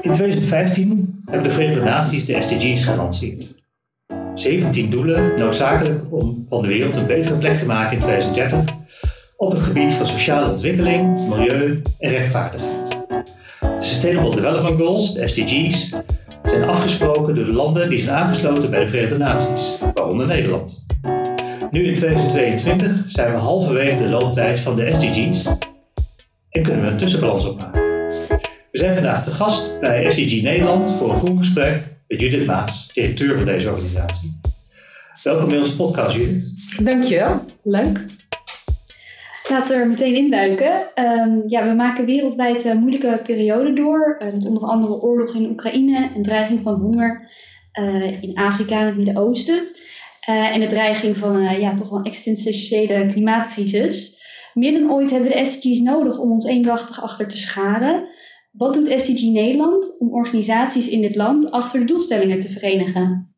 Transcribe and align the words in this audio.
In 0.00 0.12
2015 0.12 1.20
hebben 1.24 1.48
de 1.48 1.54
Verenigde 1.54 1.84
Naties 1.84 2.24
de 2.24 2.42
SDG's 2.42 2.84
gelanceerd. 2.84 3.54
17 4.34 4.90
doelen 4.90 5.38
noodzakelijk 5.38 6.02
om 6.10 6.44
van 6.48 6.62
de 6.62 6.68
wereld 6.68 6.96
een 6.96 7.06
betere 7.06 7.34
plek 7.34 7.56
te 7.56 7.66
maken 7.66 7.92
in 7.92 7.98
2030 7.98 8.74
op 9.36 9.50
het 9.50 9.60
gebied 9.60 9.92
van 9.92 10.06
sociale 10.06 10.50
ontwikkeling, 10.50 11.28
milieu 11.28 11.82
en 11.98 12.10
rechtvaardigheid. 12.10 12.96
De 13.60 13.76
Sustainable 13.78 14.34
Development 14.34 14.76
Goals, 14.76 15.14
de 15.14 15.28
SDG's, 15.28 15.92
zijn 16.42 16.68
afgesproken 16.68 17.34
door 17.34 17.44
de 17.44 17.54
landen 17.54 17.88
die 17.88 17.98
zijn 17.98 18.16
aangesloten 18.16 18.70
bij 18.70 18.80
de 18.80 18.86
Verenigde 18.86 19.18
Naties, 19.18 19.78
waaronder 19.94 20.26
Nederland. 20.26 20.86
Nu 21.70 21.84
in 21.84 21.94
2022 21.94 23.02
zijn 23.06 23.32
we 23.32 23.38
halverwege 23.38 24.02
de 24.02 24.08
looptijd 24.08 24.58
van 24.58 24.76
de 24.76 24.94
SDG's 24.94 25.44
en 26.50 26.62
kunnen 26.62 26.82
we 26.82 26.90
een 26.90 26.96
tussenbalans 26.96 27.46
opmaken. 27.46 27.87
We 28.70 28.78
zijn 28.78 28.94
vandaag 28.94 29.22
te 29.22 29.30
gast 29.30 29.80
bij 29.80 30.10
SDG 30.10 30.42
Nederland 30.42 30.92
voor 30.92 31.10
een 31.10 31.16
groen 31.16 31.38
gesprek 31.38 31.82
met 32.08 32.20
Judith 32.20 32.46
Maas, 32.46 32.92
directeur 32.92 33.36
van 33.36 33.44
deze 33.44 33.70
organisatie. 33.70 34.40
Welkom 35.22 35.48
bij 35.48 35.58
onze 35.58 35.76
podcast, 35.76 36.16
Judith. 36.16 36.52
Dankjewel, 36.82 37.40
leuk. 37.62 38.04
Laten 39.48 39.76
we 39.76 39.82
er 39.82 39.88
meteen 39.88 40.14
induiken. 40.14 40.86
Um, 40.94 41.42
ja, 41.46 41.68
we 41.68 41.74
maken 41.74 42.04
wereldwijd 42.04 42.64
een 42.64 42.78
moeilijke 42.78 43.20
periode 43.24 43.72
door. 43.72 44.20
Uh, 44.22 44.32
met 44.32 44.46
onder 44.46 44.62
andere 44.62 44.92
oorlog 44.92 45.34
in 45.34 45.50
Oekraïne 45.50 46.10
en 46.14 46.22
dreiging 46.22 46.62
van 46.62 46.74
honger 46.74 47.30
uh, 47.80 48.22
in 48.22 48.34
Afrika 48.34 48.80
en 48.80 48.86
het 48.86 48.96
Midden-Oosten. 48.96 49.60
Uh, 50.28 50.54
en 50.54 50.60
de 50.60 50.66
dreiging 50.66 51.16
van 51.16 51.60
ja, 51.60 51.74
toch 51.74 51.90
wel 51.90 51.98
een 51.98 52.04
existentiële 52.04 53.06
klimaatcrisis. 53.06 54.16
Meer 54.54 54.72
dan 54.72 54.90
ooit 54.92 55.10
hebben 55.10 55.28
we 55.28 55.34
de 55.34 55.44
SDG's 55.44 55.80
nodig 55.80 56.18
om 56.18 56.32
ons 56.32 56.46
eendrachtig 56.46 57.02
achter 57.02 57.28
te 57.28 57.38
scharen. 57.38 58.16
Wat 58.50 58.74
doet 58.74 59.00
SDG 59.00 59.22
Nederland 59.22 59.96
om 59.98 60.14
organisaties 60.14 60.88
in 60.88 61.00
dit 61.00 61.16
land 61.16 61.50
achter 61.50 61.80
de 61.80 61.86
doelstellingen 61.86 62.40
te 62.40 62.48
verenigen? 62.48 63.28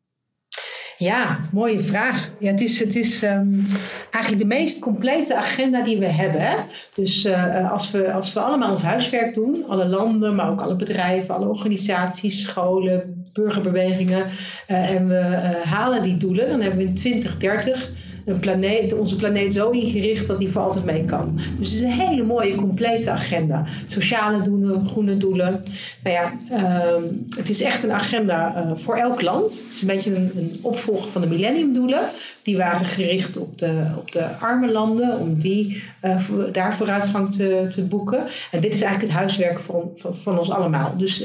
Ja, 1.01 1.39
mooie 1.51 1.79
vraag. 1.79 2.31
Ja, 2.39 2.51
het 2.51 2.61
is, 2.61 2.79
het 2.79 2.95
is 2.95 3.23
um, 3.23 3.63
eigenlijk 4.11 4.49
de 4.49 4.55
meest 4.55 4.79
complete 4.79 5.35
agenda 5.35 5.83
die 5.83 5.97
we 5.97 6.07
hebben. 6.07 6.49
Dus 6.93 7.25
uh, 7.25 7.71
als, 7.71 7.91
we, 7.91 8.11
als 8.11 8.33
we 8.33 8.39
allemaal 8.39 8.71
ons 8.71 8.81
huiswerk 8.81 9.33
doen, 9.33 9.65
alle 9.67 9.85
landen, 9.85 10.35
maar 10.35 10.49
ook 10.49 10.61
alle 10.61 10.75
bedrijven, 10.75 11.35
alle 11.35 11.47
organisaties, 11.47 12.41
scholen, 12.41 13.23
burgerbewegingen, 13.33 14.25
uh, 14.67 14.89
en 14.89 15.07
we 15.07 15.13
uh, 15.13 15.71
halen 15.71 16.01
die 16.01 16.17
doelen, 16.17 16.49
dan 16.49 16.61
hebben 16.61 16.79
we 16.79 16.85
in 16.85 16.95
2030 16.95 17.89
een 18.25 18.39
planeet, 18.39 18.93
onze 18.93 19.15
planeet 19.15 19.53
zo 19.53 19.69
ingericht 19.69 20.27
dat 20.27 20.39
die 20.39 20.49
voor 20.49 20.61
altijd 20.61 20.85
mee 20.85 21.05
kan. 21.05 21.39
Dus 21.59 21.69
het 21.69 21.77
is 21.77 21.81
een 21.81 22.07
hele 22.07 22.23
mooie, 22.23 22.55
complete 22.55 23.09
agenda. 23.09 23.65
Sociale 23.87 24.43
doelen, 24.43 24.87
groene 24.87 25.17
doelen. 25.17 25.59
Nou 26.03 26.15
ja, 26.15 26.33
uh, 26.51 27.03
het 27.35 27.49
is 27.49 27.61
echt 27.61 27.83
een 27.83 27.91
agenda 27.91 28.55
uh, 28.55 28.71
voor 28.75 28.95
elk 28.95 29.21
land. 29.21 29.63
Het 29.63 29.73
is 29.73 29.81
een 29.81 29.87
beetje 29.87 30.15
een, 30.15 30.31
een 30.35 30.59
opvolger 30.61 31.11
van 31.11 31.21
de 31.21 31.27
millenniumdoelen. 31.27 32.01
Die 32.41 32.57
waren 32.57 32.85
gericht 32.85 33.37
op 33.37 33.57
de, 33.57 33.85
op 33.97 34.11
de 34.11 34.37
arme 34.37 34.71
landen, 34.71 35.19
om 35.19 35.39
die, 35.39 35.83
uh, 36.01 36.15
daar 36.51 36.75
vooruitgang 36.75 37.33
te, 37.33 37.65
te 37.69 37.83
boeken. 37.83 38.25
En 38.51 38.61
dit 38.61 38.73
is 38.73 38.81
eigenlijk 38.81 39.11
het 39.11 39.19
huiswerk 39.19 39.59
van, 39.59 39.89
van, 39.95 40.15
van 40.15 40.37
ons 40.37 40.51
allemaal. 40.51 40.97
Dus 40.97 41.23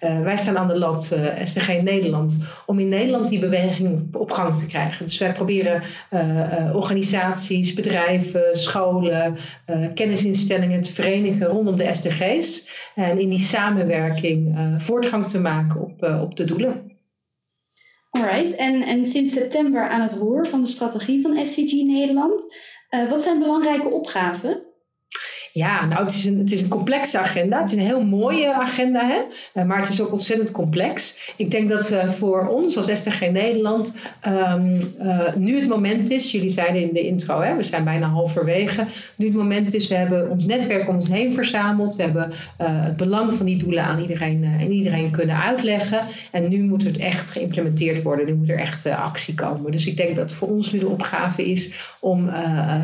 wij 0.00 0.36
staan 0.36 0.58
aan 0.58 0.68
de 0.68 0.78
lat, 0.78 1.16
STG 1.44 1.82
Nederland, 1.82 2.38
om 2.66 2.78
in 2.78 2.88
Nederland 2.88 3.28
die 3.28 3.38
beweging 3.38 4.14
op 4.16 4.30
gang 4.30 4.56
te 4.56 4.66
krijgen. 4.66 5.06
Dus 5.06 5.18
wij 5.18 5.32
proberen 5.32 5.82
organisaties, 6.74 7.74
bedrijven, 7.74 8.56
scholen, 8.56 9.36
uh, 9.66 9.86
kennisinstellingen 9.94 10.80
te 10.80 10.92
verenigen 10.92 11.46
rondom 11.46 11.76
de 11.76 11.94
SDG's. 11.94 12.68
En 12.94 13.18
in 13.18 13.28
die 13.28 13.38
samenwerking 13.38 14.56
voortgang 14.78 15.26
te 15.26 15.40
maken 15.40 15.80
op, 15.80 16.02
op 16.22 16.36
de 16.36 16.44
doelen. 16.44 16.98
Alright, 18.10 18.56
en, 18.56 18.82
en 18.82 19.04
sinds 19.04 19.32
september 19.32 19.88
aan 19.88 20.00
het 20.00 20.12
roer 20.12 20.46
van 20.46 20.60
de 20.60 20.68
strategie 20.68 21.22
van 21.22 21.46
SDG 21.46 21.72
Nederland. 21.72 22.56
wat 23.08 23.22
zijn 23.22 23.38
belangrijke 23.38 23.88
opgaven? 23.88 24.69
Ja, 25.52 25.86
nou, 25.86 26.02
het 26.02 26.14
is, 26.14 26.24
een, 26.24 26.38
het 26.38 26.52
is 26.52 26.62
een 26.62 26.68
complexe 26.68 27.18
agenda. 27.18 27.58
Het 27.58 27.68
is 27.68 27.74
een 27.74 27.84
heel 27.84 28.04
mooie 28.04 28.54
agenda, 28.54 29.06
hè? 29.06 29.18
Eh, 29.52 29.64
maar 29.64 29.78
het 29.78 29.88
is 29.88 30.00
ook 30.00 30.12
ontzettend 30.12 30.50
complex. 30.50 31.16
Ik 31.36 31.50
denk 31.50 31.68
dat 31.68 31.92
uh, 31.92 32.08
voor 32.08 32.48
ons 32.48 32.76
als 32.76 32.90
STG 32.92 33.20
Nederland 33.20 33.94
um, 34.28 34.78
uh, 35.02 35.34
nu 35.36 35.60
het 35.60 35.68
moment 35.68 36.10
is. 36.10 36.30
Jullie 36.30 36.50
zeiden 36.50 36.82
in 36.82 36.92
de 36.92 37.00
intro, 37.00 37.40
hè, 37.40 37.56
we 37.56 37.62
zijn 37.62 37.84
bijna 37.84 38.06
halverwege. 38.06 38.84
Nu 39.16 39.26
het 39.26 39.34
moment 39.34 39.74
is, 39.74 39.88
we 39.88 39.94
hebben 39.94 40.30
ons 40.30 40.46
netwerk 40.46 40.88
om 40.88 40.94
ons 40.94 41.08
heen 41.08 41.32
verzameld. 41.32 41.96
We 41.96 42.02
hebben 42.02 42.32
het 42.56 42.96
belang 42.96 43.34
van 43.34 43.46
die 43.46 43.56
doelen 43.56 43.84
aan 43.84 43.98
iedereen, 43.98 44.44
en 44.58 44.72
iedereen 44.72 45.10
kunnen 45.10 45.42
uitleggen. 45.42 46.00
En 46.30 46.48
nu 46.48 46.62
moet 46.62 46.84
het 46.84 46.96
echt 46.96 47.30
geïmplementeerd 47.30 48.02
worden. 48.02 48.26
Nu 48.26 48.34
moet 48.34 48.48
er 48.48 48.58
echt 48.58 48.86
actie 48.86 49.34
komen. 49.34 49.72
Dus 49.72 49.86
ik 49.86 49.96
denk 49.96 50.16
dat 50.16 50.32
voor 50.32 50.48
ons 50.48 50.72
nu 50.72 50.78
de 50.78 50.88
opgave 50.88 51.50
is 51.50 51.70
om 52.00 52.30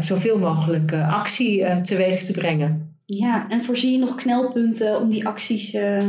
zoveel 0.01 0.39
mogelijk 0.39 0.93
actie 0.93 1.81
teweeg 1.83 2.23
te 2.23 2.33
brengen 2.33 2.56
ja, 3.05 3.49
en 3.49 3.65
voorzie 3.65 3.93
je 3.93 3.99
nog 3.99 4.15
knelpunten 4.15 5.01
om 5.01 5.11
die 5.11 5.27
acties 5.27 5.75
uh, 5.75 6.05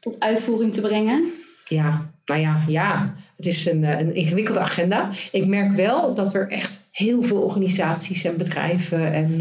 tot 0.00 0.20
uitvoering 0.20 0.72
te 0.72 0.80
brengen? 0.80 1.24
Ja, 1.64 2.10
nou 2.24 2.40
ja, 2.40 2.62
ja. 2.66 3.12
het 3.36 3.46
is 3.46 3.66
een, 3.66 3.84
eh, 3.84 4.00
een 4.00 4.14
ingewikkelde 4.14 4.60
agenda. 4.60 5.08
Ik 5.32 5.46
merk 5.46 5.72
wel 5.72 6.14
dat 6.14 6.34
er 6.34 6.50
echt 6.50 6.88
heel 6.92 7.22
veel 7.22 7.40
organisaties 7.40 8.24
en 8.24 8.36
bedrijven 8.36 9.12
en 9.12 9.40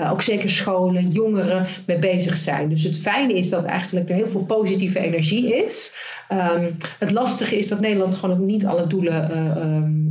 uh, 0.00 0.12
ook 0.12 0.22
zeker 0.22 0.50
scholen, 0.50 1.08
jongeren 1.08 1.66
mee 1.86 1.98
bezig 1.98 2.34
zijn. 2.34 2.68
Dus 2.68 2.82
het 2.82 2.98
fijne 2.98 3.32
is 3.32 3.50
dat 3.50 3.64
eigenlijk 3.64 4.08
er 4.08 4.14
heel 4.14 4.28
veel 4.28 4.44
positieve 4.44 4.98
energie 4.98 5.64
is. 5.64 5.94
Um, 6.32 6.76
het 6.98 7.10
lastige 7.10 7.58
is 7.58 7.68
dat 7.68 7.80
Nederland 7.80 8.16
gewoon 8.16 8.36
ook 8.36 8.44
niet 8.44 8.66
alle 8.66 8.86
doelen, 8.86 9.30
uh, 9.30 9.76
um, 9.76 10.03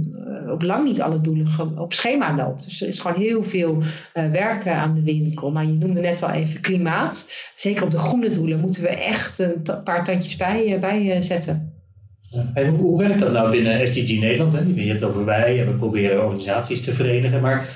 op 0.53 0.61
lang 0.61 0.85
niet 0.85 1.01
alle 1.01 1.21
doelen 1.21 1.47
op 1.77 1.93
schema 1.93 2.35
loopt. 2.35 2.63
Dus 2.63 2.81
er 2.81 2.87
is 2.87 2.99
gewoon 2.99 3.21
heel 3.21 3.43
veel 3.43 3.77
uh, 3.77 4.29
werken 4.31 4.75
aan 4.75 4.93
de 4.93 5.03
winkel. 5.03 5.51
Nou, 5.51 5.67
je 5.67 5.73
noemde 5.73 6.01
net 6.01 6.23
al 6.23 6.29
even 6.29 6.61
klimaat. 6.61 7.33
Zeker 7.55 7.83
op 7.83 7.91
de 7.91 7.97
groene 7.97 8.29
doelen 8.29 8.59
moeten 8.59 8.81
we 8.81 8.87
echt 8.87 9.39
een 9.39 9.83
paar 9.83 10.03
tandjes 10.03 10.35
bij, 10.35 10.77
bij 10.79 11.21
zetten. 11.21 11.73
En 12.53 12.67
hoe, 12.67 12.79
hoe, 12.79 12.99
werkt 12.99 13.19
dat 13.19 13.31
nou 13.31 13.51
binnen 13.51 13.87
SDG 13.87 14.19
Nederland? 14.19 14.53
Hè? 14.53 14.59
Je 14.59 14.87
hebt 14.87 14.99
het 14.99 15.09
over 15.09 15.25
wij 15.25 15.59
en 15.59 15.71
we 15.71 15.77
proberen 15.77 16.23
organisaties 16.23 16.81
te 16.81 16.91
verenigen, 16.91 17.41
maar 17.41 17.69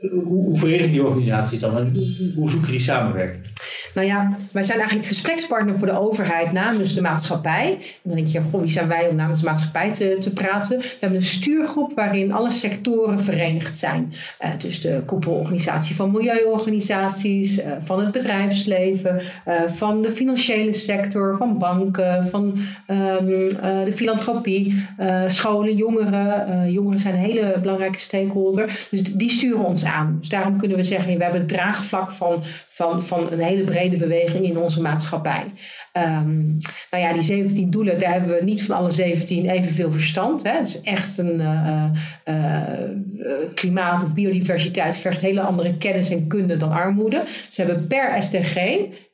hoe, 0.00 0.44
hoe 0.44 0.58
verenigen 0.58 0.92
die 0.92 1.04
organisaties 1.04 1.58
dan 1.58 1.76
en 1.76 2.32
hoe 2.34 2.50
zoek 2.50 2.64
je 2.64 2.70
die 2.70 2.80
samenwerking? 2.80 3.44
Nou 3.94 4.06
ja, 4.06 4.32
wij 4.52 4.62
zijn 4.62 4.78
eigenlijk 4.78 5.08
gesprekspartner 5.08 5.78
voor 5.78 5.86
de 5.86 6.00
overheid 6.00 6.52
namens 6.52 6.94
de 6.94 7.00
maatschappij. 7.00 7.72
En 7.72 8.00
dan 8.02 8.16
denk 8.16 8.28
je, 8.28 8.40
goh, 8.40 8.60
wie 8.60 8.70
zijn 8.70 8.88
wij 8.88 9.08
om 9.08 9.16
namens 9.16 9.38
de 9.40 9.44
maatschappij 9.44 9.92
te, 9.92 10.16
te 10.20 10.32
praten? 10.32 10.78
We 10.78 10.96
hebben 11.00 11.18
een 11.18 11.24
stuurgroep 11.24 11.92
waarin 11.94 12.32
alle 12.32 12.50
sectoren 12.50 13.20
verenigd 13.20 13.76
zijn. 13.76 14.12
Uh, 14.40 14.50
dus 14.58 14.80
de 14.80 15.02
koepelorganisatie 15.06 15.96
van 15.96 16.10
milieuorganisaties, 16.10 17.58
uh, 17.58 17.64
van 17.82 18.00
het 18.00 18.10
bedrijfsleven, 18.10 19.20
uh, 19.48 19.54
van 19.66 20.00
de 20.00 20.10
financiële 20.10 20.72
sector, 20.72 21.36
van 21.36 21.58
banken, 21.58 22.28
van 22.28 22.42
um, 22.88 23.26
de 23.84 23.92
filantropie, 23.94 24.88
scholen, 25.26 25.76
jongeren. 25.76 26.72
jongeren 26.72 26.98
zijn 26.98 27.14
een 27.14 27.20
hele 27.20 27.58
belangrijke 27.60 27.98
stakeholder. 27.98 28.86
Dus 28.90 29.02
die 29.02 29.30
sturen 29.30 29.64
ons 29.64 29.84
aan. 29.84 30.16
Dus 30.18 30.28
daarom 30.28 30.58
kunnen 30.58 30.76
we 30.76 30.84
zeggen, 30.84 31.16
we 31.16 31.22
hebben 31.22 31.40
het 31.40 31.48
draagvlak 31.48 32.10
van, 32.10 32.42
van, 32.80 33.02
van 33.02 33.32
een 33.32 33.40
hele 33.40 33.64
brede 33.64 33.96
beweging 33.96 34.44
in 34.44 34.58
onze 34.58 34.80
maatschappij. 34.80 35.44
Um, 35.92 36.56
nou 36.90 37.02
ja, 37.02 37.12
die 37.12 37.22
17 37.22 37.70
doelen, 37.70 37.98
daar 37.98 38.12
hebben 38.12 38.38
we 38.38 38.44
niet 38.44 38.64
van 38.64 38.76
alle 38.76 38.90
17 38.90 39.50
evenveel 39.50 39.92
verstand. 39.92 40.42
Hè. 40.42 40.50
Het 40.50 40.66
is 40.66 40.80
echt 40.80 41.18
een 41.18 41.40
uh, 41.40 41.84
uh, 42.24 43.44
klimaat 43.54 44.02
of 44.02 44.14
biodiversiteit 44.14 44.96
vergt 44.96 45.20
hele 45.20 45.40
andere 45.40 45.76
kennis 45.76 46.10
en 46.10 46.26
kunde 46.26 46.56
dan 46.56 46.72
armoede. 46.72 47.18
Dus 47.20 47.56
we 47.56 47.62
hebben 47.62 47.86
per 47.86 48.22
SDG 48.22 48.54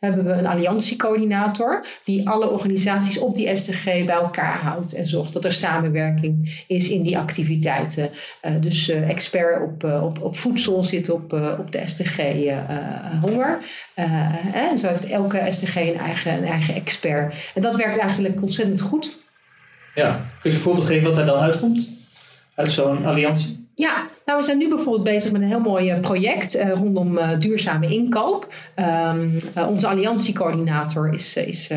hebben 0.01 0.25
we 0.25 0.33
een 0.33 0.47
alliantiecoördinator 0.47 1.85
die 2.05 2.29
alle 2.29 2.51
organisaties 2.51 3.19
op 3.19 3.35
die 3.35 3.57
SDG 3.57 3.85
bij 3.85 4.07
elkaar 4.09 4.59
houdt 4.59 4.95
en 4.95 5.07
zorgt 5.07 5.33
dat 5.33 5.45
er 5.45 5.53
samenwerking 5.53 6.65
is 6.67 6.89
in 6.89 7.03
die 7.03 7.19
activiteiten. 7.19 8.11
Dus 8.61 8.89
expert 8.89 9.63
op, 9.63 9.85
op, 9.85 10.23
op 10.23 10.37
voedsel 10.37 10.85
zit 10.85 11.11
op, 11.11 11.33
op 11.59 11.73
de 11.73 11.83
SDG 11.85 12.19
honger. 13.21 13.59
en 14.53 14.79
zo 14.79 14.89
heeft 14.89 15.07
elke 15.07 15.47
SDG 15.49 15.77
een 15.77 15.99
eigen, 15.99 16.33
een 16.33 16.45
eigen 16.45 16.66
expert. 16.75 17.51
En 17.55 17.63
dat 17.63 17.77
werkt 17.77 17.99
eigenlijk 17.99 18.43
ontzettend 18.43 18.81
goed. 18.81 19.19
Ja, 19.95 20.13
kun 20.41 20.51
je 20.51 20.57
een 20.57 20.63
voorbeeld 20.63 20.87
geven 20.87 21.09
wat 21.09 21.19
er 21.19 21.27
dan 21.27 21.39
uitkomt? 21.39 21.91
Uit 22.55 22.73
zo'n 22.73 23.05
alliantie? 23.05 23.66
Ja, 23.79 24.07
nou 24.25 24.39
we 24.39 24.45
zijn 24.45 24.59
nu 24.59 24.69
bijvoorbeeld 24.69 25.05
bezig 25.05 25.33
met 25.33 25.41
een 25.41 25.49
heel 25.49 25.61
mooi 25.61 25.91
eh, 25.91 26.01
project 26.01 26.57
uh, 26.57 26.73
rondom 26.73 27.19
uh, 27.19 27.39
duurzame 27.39 27.87
inkoop. 27.87 28.55
Um, 29.15 29.37
onze 29.69 29.89
alliantiecoördinator 29.89 31.15
is, 31.15 31.37
is 31.37 31.71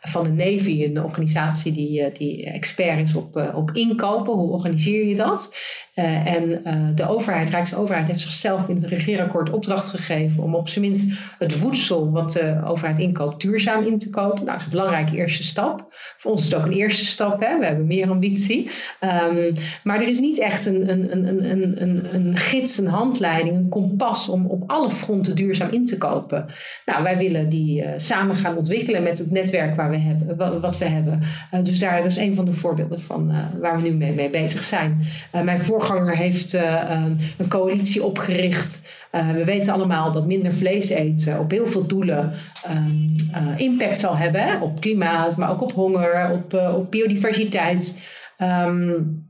van 0.00 0.22
de 0.22 0.30
Navy, 0.30 0.84
een 0.84 1.04
organisatie 1.04 1.72
die, 1.72 2.12
die 2.12 2.50
expert 2.50 2.98
is 2.98 3.14
op, 3.14 3.52
op 3.54 3.70
inkopen. 3.70 4.32
Hoe 4.32 4.52
organiseer 4.52 5.06
je 5.06 5.14
dat? 5.14 5.56
en 5.94 6.62
de 6.94 7.08
overheid, 7.08 7.50
Rijksoverheid, 7.50 8.06
heeft 8.06 8.20
zichzelf 8.20 8.68
in 8.68 8.74
het 8.74 8.84
regeerakkoord 8.84 9.50
opdracht 9.50 9.88
gegeven 9.88 10.42
om 10.42 10.54
op 10.54 10.68
zijn 10.68 10.84
minst 10.84 11.18
het 11.38 11.52
voedsel 11.52 12.10
wat 12.10 12.32
de 12.32 12.60
overheid 12.64 12.98
inkoopt 12.98 13.40
duurzaam 13.40 13.86
in 13.86 13.98
te 13.98 14.10
kopen. 14.10 14.44
Nou, 14.44 14.46
dat 14.46 14.56
is 14.56 14.64
een 14.64 14.70
belangrijke 14.70 15.16
eerste 15.16 15.42
stap. 15.42 15.86
Voor 16.16 16.30
ons 16.30 16.40
is 16.40 16.46
het 16.46 16.54
ook 16.54 16.64
een 16.64 16.72
eerste 16.72 17.04
stap, 17.04 17.40
hè? 17.40 17.58
we 17.58 17.64
hebben 17.66 17.86
meer 17.86 18.10
ambitie. 18.10 18.70
Um, 19.00 19.54
maar 19.84 20.00
er 20.00 20.08
is 20.08 20.20
niet 20.20 20.38
echt 20.38 20.66
een 20.66 20.75
een, 20.84 22.14
een, 22.14 22.36
gids, 22.36 22.78
een 22.78 22.86
handleiding, 22.86 23.56
een 23.56 23.68
kompas 23.68 24.28
om 24.28 24.46
op 24.46 24.70
alle 24.70 24.90
fronten 24.90 25.36
duurzaam 25.36 25.70
in 25.70 25.86
te 25.86 25.98
kopen. 25.98 26.46
Nou, 26.84 27.02
wij 27.02 27.16
willen 27.16 27.48
die 27.48 27.82
uh, 27.82 27.88
samen 27.96 28.36
gaan 28.36 28.56
ontwikkelen 28.56 29.02
met 29.02 29.18
het 29.18 29.30
netwerk 29.30 29.76
waar 29.76 29.90
we 29.90 29.96
hebben, 29.96 30.60
wat 30.60 30.78
we 30.78 30.84
hebben. 30.84 31.20
Uh, 31.54 31.62
dus 31.62 31.78
daar, 31.78 32.04
is 32.04 32.16
een 32.16 32.34
van 32.34 32.44
de 32.44 32.52
voorbeelden 32.52 33.00
van 33.00 33.30
uh, 33.30 33.38
waar 33.60 33.76
we 33.76 33.88
nu 33.88 33.94
mee, 33.94 34.14
mee 34.14 34.30
bezig 34.30 34.62
zijn. 34.62 35.02
mijn 35.44 35.60
voorganger 35.60 36.16
heeft 36.16 36.52
een 36.52 37.48
coalitie 37.48 38.04
opgericht. 38.04 38.88
we 39.10 39.44
weten 39.44 39.72
allemaal 39.72 40.12
dat 40.12 40.26
minder 40.26 40.54
vlees 40.54 40.88
eten 40.88 41.38
op 41.38 41.50
heel 41.50 41.66
veel 41.66 41.86
doelen 41.86 42.32
um, 42.70 43.12
impact 43.56 43.98
zal 43.98 44.16
hebben. 44.16 44.60
Op 44.60 44.80
klimaat, 44.80 45.36
maar 45.36 45.50
ook 45.50 45.62
op 45.62 45.72
honger, 45.72 46.30
op, 46.30 46.54
op 46.74 46.90
biodiversiteit. 46.90 48.00
Um, 48.38 49.24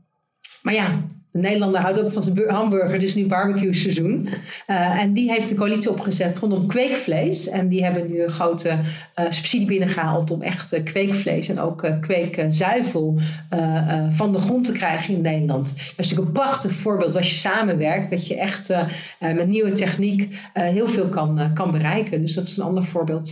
maar 0.61 0.73
ja, 0.73 1.05
de 1.31 1.39
Nederlander 1.39 1.81
houdt 1.81 2.03
ook 2.03 2.11
van 2.11 2.21
zijn 2.21 2.39
hamburger, 2.47 2.91
het 2.91 3.03
is 3.03 3.15
nu 3.15 3.25
barbecue 3.25 3.73
seizoen. 3.73 4.29
Uh, 4.67 5.01
en 5.01 5.13
die 5.13 5.31
heeft 5.31 5.49
de 5.49 5.55
coalitie 5.55 5.89
opgezet 5.89 6.37
rondom 6.37 6.67
kweekvlees. 6.67 7.49
En 7.49 7.67
die 7.67 7.83
hebben 7.83 8.07
nu 8.07 8.23
een 8.23 8.29
grote 8.29 8.69
uh, 8.69 9.25
subsidie 9.29 9.67
binnengehaald 9.67 10.31
om 10.31 10.41
echt 10.41 10.73
uh, 10.73 10.83
kweekvlees 10.83 11.49
en 11.49 11.59
ook 11.59 11.87
kweekzuivel 12.01 13.19
van 14.09 14.31
de 14.31 14.39
grond 14.39 14.65
te 14.65 14.71
krijgen 14.71 15.13
in 15.13 15.21
Nederland. 15.21 15.67
Dat 15.67 15.77
is 15.77 15.93
natuurlijk 15.95 16.27
een 16.27 16.43
prachtig 16.43 16.73
voorbeeld 16.73 17.15
als 17.15 17.29
je 17.29 17.35
samenwerkt, 17.35 18.09
dat 18.09 18.27
je 18.27 18.35
echt 18.35 18.73
met 19.19 19.47
nieuwe 19.47 19.71
techniek 19.71 20.35
heel 20.53 20.87
veel 20.87 21.09
kan, 21.09 21.51
kan 21.53 21.71
bereiken. 21.71 22.21
Dus 22.21 22.33
dat 22.33 22.47
is 22.47 22.57
een 22.57 22.63
ander 22.63 22.83
voorbeeld 22.83 23.31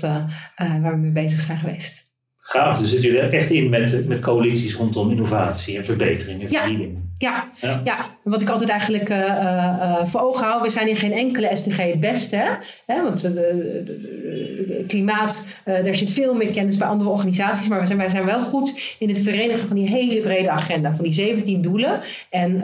waar 0.56 0.92
we 0.92 0.98
mee 0.98 1.12
bezig 1.12 1.40
zijn 1.40 1.58
geweest. 1.58 2.04
Gaaf, 2.38 2.80
dus 2.80 2.90
zitten 2.90 3.12
jullie 3.12 3.30
echt 3.30 3.50
in 3.50 3.70
met, 3.70 4.08
met 4.08 4.20
coalities 4.20 4.76
rondom 4.76 5.12
innovatie 5.12 5.78
en 5.78 5.86
verbetering 5.86 6.42
en 6.42 6.50
vernieuwing. 6.50 6.98
Ja, 7.18 7.48
ja. 7.62 7.82
ja. 7.84 7.98
wat 8.24 8.42
ik 8.42 8.50
altijd 8.50 8.70
eigenlijk 8.70 9.10
uh, 9.10 9.18
uh, 9.18 10.06
voor 10.06 10.22
ogen 10.22 10.46
hou, 10.46 10.62
we 10.62 10.70
zijn 10.70 10.88
in 10.88 10.96
geen 10.96 11.12
enkele 11.12 11.56
SDG 11.56 11.78
het 11.78 12.00
beste. 12.00 12.36
Hè? 12.36 12.50
hè 12.86 13.04
want 13.04 13.22
de, 13.22 14.84
klimaat, 14.88 15.48
daar 15.64 15.96
zit 15.96 16.10
veel 16.10 16.34
meer 16.34 16.52
kennis 16.52 16.78
bij 16.78 16.88
andere 16.88 17.10
organisaties, 17.10 17.68
maar 17.68 17.78
wij 17.78 17.88
zijn, 17.88 18.00
wij 18.00 18.10
zijn 18.10 18.26
wel 18.26 18.42
goed 18.42 18.96
in 19.00 19.10
het 19.10 19.20
verenigen 19.20 19.68
van 19.68 19.76
die 19.76 19.88
hele 19.88 20.22
brede 20.22 20.50
agenda, 20.50 20.94
van 20.94 21.04
die 21.04 21.14
17 21.14 21.62
doelen. 21.62 22.00
En 22.30 22.64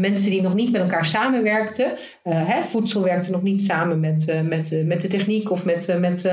mensen 0.00 0.30
die 0.30 0.42
nog 0.42 0.54
niet 0.54 0.72
met 0.72 0.80
elkaar 0.80 1.04
samenwerkten, 1.04 1.90
hè, 2.22 2.64
voedsel 2.64 3.02
werkte 3.02 3.30
nog 3.30 3.42
niet 3.42 3.62
samen 3.62 4.00
met, 4.00 4.42
met, 4.44 4.86
met 4.86 5.00
de 5.00 5.08
techniek 5.08 5.50
of 5.50 5.64
met, 5.64 5.96
met 6.00 6.32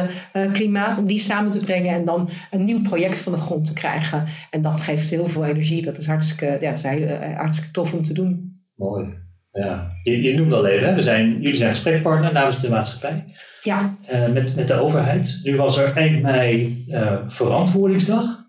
klimaat, 0.53 0.97
om 0.97 1.05
die 1.05 1.19
samen 1.19 1.51
te 1.51 1.59
brengen 1.59 1.93
en 1.93 2.05
dan 2.05 2.29
een 2.51 2.63
nieuw 2.63 2.81
project 2.81 3.19
van 3.19 3.31
de 3.31 3.37
grond 3.37 3.65
te 3.65 3.73
krijgen. 3.73 4.23
En 4.49 4.61
dat 4.61 4.81
geeft 4.81 5.09
heel 5.09 5.27
veel 5.27 5.45
energie, 5.45 5.81
dat 5.81 5.97
is 5.97 6.07
hartstikke, 6.07 6.57
ja, 6.59 6.75
zij, 6.75 7.19
hartstikke 7.47 7.73
tof 7.73 7.93
om 7.93 8.03
te 8.03 8.13
doen. 8.13 8.61
Mooi. 8.75 9.05
Ja. 9.51 9.91
Je, 10.03 10.21
je 10.21 10.33
noemde 10.33 10.55
al 10.55 10.65
even, 10.65 10.87
hè? 10.87 10.95
We 10.95 11.01
zijn, 11.01 11.41
jullie 11.41 11.57
zijn 11.57 11.69
gesprekspartner 11.69 12.31
namens 12.31 12.59
de 12.59 12.69
maatschappij. 12.69 13.25
Ja. 13.61 13.95
Uh, 14.11 14.27
met, 14.27 14.55
met 14.55 14.67
de 14.67 14.79
overheid. 14.79 15.39
Nu 15.43 15.55
was 15.55 15.77
er 15.77 15.95
eind 15.95 16.21
mei 16.21 16.83
uh, 16.89 17.17
verantwoordingsdag. 17.27 18.45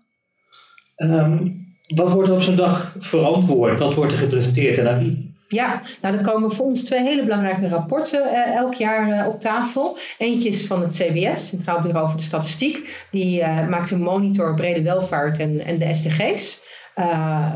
Um, 0.97 1.67
wat 1.95 2.11
wordt 2.11 2.29
er 2.29 2.35
op 2.35 2.41
zo'n 2.41 2.55
dag 2.55 2.95
verantwoord? 2.99 3.79
Wat 3.79 3.93
wordt 3.93 4.11
er 4.11 4.17
gepresenteerd 4.17 4.77
en 4.77 4.89
aan 4.89 4.99
wie? 4.99 5.37
Ja, 5.47 5.81
nou 6.01 6.15
dan 6.15 6.23
komen 6.23 6.51
voor 6.51 6.65
ons 6.65 6.83
twee 6.83 7.01
hele 7.01 7.23
belangrijke 7.23 7.67
rapporten 7.67 8.21
uh, 8.21 8.55
elk 8.55 8.73
jaar 8.73 9.09
uh, 9.09 9.27
op 9.27 9.39
tafel. 9.39 9.97
Eentje 10.17 10.49
is 10.49 10.65
van 10.65 10.81
het 10.81 10.93
CBS, 10.93 11.47
Centraal 11.47 11.81
Bureau 11.81 12.09
voor 12.09 12.17
de 12.17 12.23
Statistiek. 12.23 13.05
Die 13.11 13.39
uh, 13.39 13.67
maakt 13.67 13.91
een 13.91 14.01
monitor 14.01 14.55
brede 14.55 14.81
welvaart 14.81 15.39
en, 15.39 15.65
en 15.65 15.79
de 15.79 15.93
SDG's. 15.93 16.61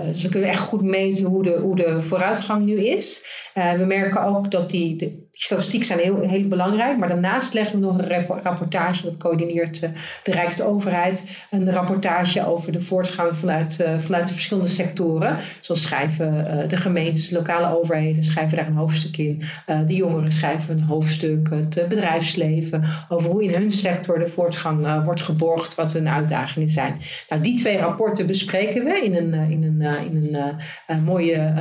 Dus 0.06 0.24
we 0.24 0.30
kunnen 0.30 0.50
echt 0.50 0.62
goed 0.62 0.82
meten 0.82 1.26
hoe 1.26 1.44
de, 1.44 1.58
hoe 1.62 1.76
de 1.76 2.02
vooruitgang 2.02 2.66
nu 2.66 2.80
is. 2.80 3.26
Uh, 3.56 3.74
we 3.74 3.86
merken 3.86 4.24
ook 4.24 4.52
dat 4.52 4.70
die, 4.70 4.96
de, 4.96 5.23
die 5.34 5.42
statistieken 5.42 5.88
zijn 5.88 6.00
heel, 6.00 6.20
heel 6.20 6.48
belangrijk. 6.48 6.98
Maar 6.98 7.08
daarnaast 7.08 7.54
leggen 7.54 7.80
we 7.80 7.86
nog 7.86 7.98
een 7.98 8.26
rapportage, 8.42 9.04
dat 9.04 9.18
coördineert 9.18 9.84
uh, 9.84 9.90
de 10.24 10.32
Rijkste 10.32 10.64
overheid. 10.64 11.46
Een 11.50 11.72
rapportage 11.72 12.46
over 12.46 12.72
de 12.72 12.82
voortgang 12.82 13.38
vanuit, 13.38 13.86
vanuit 14.00 14.28
de 14.28 14.34
verschillende 14.34 14.70
sectoren. 14.70 15.38
Zo 15.62 15.76
schrijven 15.76 16.66
de 16.68 16.78
gemeentes, 16.78 17.30
lokale 17.30 17.78
overheden 17.78 18.24
schrijven 18.24 18.58
daar 18.58 18.68
een 18.68 18.76
hoofdstuk 18.76 19.18
in. 19.18 19.42
de 19.86 19.96
jongeren 19.96 20.32
schrijven 20.32 20.78
een 20.78 20.84
hoofdstuk. 20.84 21.50
Het 21.50 21.88
bedrijfsleven. 21.90 22.84
Over 23.10 23.30
hoe 23.30 23.44
in 23.44 23.54
hun 23.54 23.72
sector 23.72 24.20
de 24.20 24.28
voortgang 24.28 25.04
wordt 25.04 25.22
geborgd. 25.22 25.76
Wat 25.76 25.94
hun 25.94 26.10
uitdagingen 26.10 26.70
zijn. 26.70 26.98
Nou, 27.30 27.42
die 27.42 27.58
twee 27.58 27.78
rapporten 27.78 28.26
bespreken 28.26 28.84
we 28.84 29.02
in 29.04 29.16
een 29.16 29.34
eh, 29.34 29.50
in 29.50 29.64
een, 29.64 29.82
eh, 29.82 30.06
in 30.06 30.16
een 30.16 30.56
eh, 30.88 31.02
mooie 31.02 31.54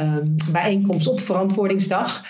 bijeenkomst 0.51 1.09
op 1.09 1.21
verantwoordingsdag. 1.21 2.25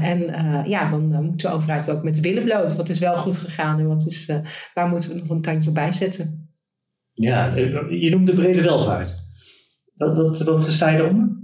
en 0.00 0.64
ja, 0.68 0.90
dan 0.90 1.24
moet 1.24 1.40
de 1.40 1.48
overheid 1.48 1.90
ook 1.90 2.02
met 2.02 2.14
de 2.14 2.20
billen 2.20 2.44
bloot. 2.44 2.76
Wat 2.76 2.88
is 2.88 2.98
wel 2.98 3.16
goed 3.16 3.36
gegaan 3.36 3.78
en 3.78 3.86
wat 3.86 4.06
is, 4.06 4.32
waar 4.74 4.88
moeten 4.88 5.10
we 5.10 5.16
nog 5.20 5.28
een 5.28 5.40
tandje 5.40 5.68
op 5.68 5.74
bijzetten? 5.74 6.52
Ja, 7.12 7.56
je 7.90 8.10
noemde 8.10 8.32
brede 8.32 8.62
welvaart. 8.62 9.16
Wat, 9.94 10.16
wat, 10.16 10.40
wat 10.40 10.64
versta 10.64 10.88
je? 10.88 11.36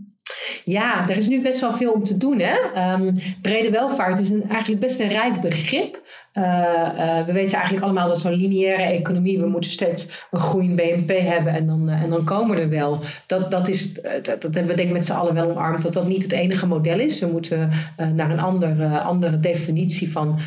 Ja, 0.64 1.08
er 1.08 1.16
is 1.16 1.28
nu 1.28 1.42
best 1.42 1.60
wel 1.60 1.76
veel 1.76 1.92
om 1.92 2.04
te 2.04 2.16
doen. 2.16 2.40
Hè? 2.40 2.92
Um, 2.92 3.14
brede 3.42 3.70
welvaart 3.70 4.18
is 4.18 4.30
een, 4.30 4.48
eigenlijk 4.48 4.80
best 4.80 5.00
een 5.00 5.08
rijk 5.08 5.40
begrip. 5.40 6.00
Uh, 6.34 6.44
uh, 6.44 7.26
we 7.26 7.32
weten 7.32 7.52
eigenlijk 7.52 7.84
allemaal 7.84 8.08
dat 8.08 8.20
zo'n 8.20 8.32
lineaire 8.32 8.82
economie, 8.82 9.38
we 9.38 9.46
moeten 9.46 9.70
steeds 9.70 10.08
een 10.30 10.38
groeiend 10.38 10.76
BNP 10.76 11.18
hebben 11.18 11.52
en 11.52 11.66
dan, 11.66 11.90
uh, 11.90 12.02
en 12.02 12.10
dan 12.10 12.24
komen 12.24 12.58
er 12.58 12.68
wel. 12.68 13.00
Dat, 13.26 13.50
dat, 13.50 13.68
is, 13.68 13.92
dat, 13.92 14.24
dat 14.24 14.42
hebben 14.42 14.66
we 14.66 14.74
denk 14.74 14.88
ik 14.88 14.94
met 14.94 15.04
z'n 15.04 15.12
allen 15.12 15.34
wel 15.34 15.50
omarmd, 15.50 15.82
dat 15.82 15.92
dat 15.92 16.06
niet 16.06 16.22
het 16.22 16.32
enige 16.32 16.66
model 16.66 16.98
is. 16.98 17.18
We 17.18 17.26
moeten 17.26 17.70
naar 18.14 18.30
een 18.30 18.40
andere, 18.40 19.00
andere 19.00 19.40
definitie 19.40 20.12
van 20.12 20.38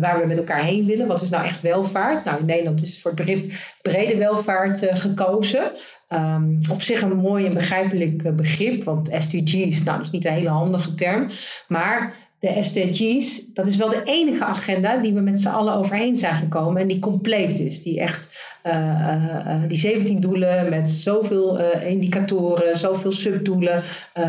waar 0.00 0.20
we 0.20 0.26
met 0.26 0.38
elkaar 0.38 0.62
heen 0.62 0.86
willen. 0.86 1.06
Wat 1.06 1.22
is 1.22 1.30
nou 1.30 1.44
echt 1.44 1.60
welvaart? 1.60 2.24
Nou, 2.24 2.40
in 2.40 2.46
Nederland 2.46 2.82
is 2.82 3.00
voor 3.00 3.10
het 3.10 3.24
begrip 3.24 3.52
brede 3.82 4.16
welvaart 4.16 4.86
gekozen. 4.92 5.70
Um, 6.14 6.58
op 6.70 6.82
zich 6.82 7.02
een 7.02 7.16
mooi 7.16 7.46
en 7.46 7.54
begrijpelijk 7.54 8.36
begrip, 8.36 8.84
want 8.84 9.10
SDG's, 9.18 9.82
nou, 9.82 9.96
dat 9.96 10.06
is 10.06 10.10
niet 10.10 10.24
een 10.24 10.32
hele 10.32 10.48
handige 10.48 10.92
term, 10.92 11.28
maar 11.68 12.14
de 12.42 12.62
SDG's, 12.62 13.52
dat 13.54 13.66
is 13.66 13.76
wel 13.76 13.88
de 13.88 14.02
enige 14.04 14.44
agenda 14.44 14.96
die 14.96 15.12
we 15.12 15.20
met 15.20 15.40
z'n 15.40 15.48
allen 15.48 15.74
overheen 15.74 16.16
zijn 16.16 16.34
gekomen 16.34 16.82
en 16.82 16.88
die 16.88 16.98
compleet 16.98 17.58
is. 17.58 17.82
Die 17.82 18.00
echt 18.00 18.50
uh, 18.66 19.62
die 19.68 19.78
17 19.78 20.20
doelen 20.20 20.68
met 20.70 20.90
zoveel 20.90 21.58
indicatoren, 21.86 22.76
zoveel 22.76 23.12
subdoelen, 23.12 23.82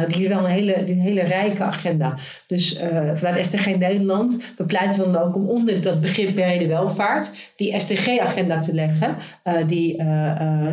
die 0.07 0.21
is 0.21 0.27
wel 0.27 0.37
een 0.37 0.45
hele, 0.45 0.89
een 0.89 0.99
hele 0.99 1.21
rijke 1.21 1.63
agenda. 1.63 2.13
Dus 2.47 2.79
vanuit 3.13 3.45
SDG 3.45 3.77
Nederland 3.77 4.53
bepleiten 4.57 5.05
we 5.05 5.11
dan 5.11 5.21
ook 5.21 5.35
om 5.35 5.49
onder 5.49 5.81
dat 5.81 6.01
begrip 6.01 6.35
brede 6.35 6.67
welvaart 6.67 7.31
die 7.55 7.79
SDG-agenda 7.79 8.59
te 8.59 8.73
leggen. 8.73 9.15
die 9.67 10.03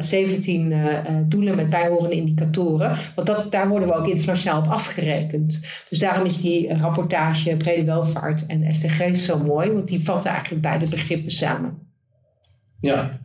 17 0.00 0.74
doelen 1.28 1.56
met 1.56 1.70
bijhorende 1.70 2.16
indicatoren. 2.16 2.96
Want 3.14 3.26
dat, 3.26 3.52
daar 3.52 3.68
worden 3.68 3.88
we 3.88 3.94
ook 3.94 4.08
internationaal 4.08 4.58
op 4.58 4.66
afgerekend. 4.66 5.66
Dus 5.88 5.98
daarom 5.98 6.24
is 6.24 6.40
die 6.40 6.78
rapportage 6.78 7.28
brede 7.58 7.84
welvaart 7.84 8.46
en 8.46 8.74
SDG 8.74 9.16
zo 9.16 9.38
mooi, 9.38 9.70
want 9.72 9.88
die 9.88 10.04
vatten 10.04 10.30
eigenlijk 10.30 10.62
beide 10.62 10.86
begrippen 10.86 11.30
samen. 11.30 11.78
Ja, 12.78 13.20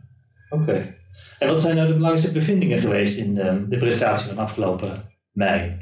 oké. 0.48 0.94
En 1.38 1.48
wat 1.48 1.60
zijn 1.60 1.76
nou 1.76 1.86
de 1.86 1.94
belangrijkste 1.94 2.38
bevindingen 2.38 2.80
geweest 2.80 3.18
in 3.18 3.34
de, 3.34 3.64
de 3.68 3.76
presentatie 3.76 4.28
van 4.28 4.38
afgelopen 4.38 5.02
mei? 5.32 5.76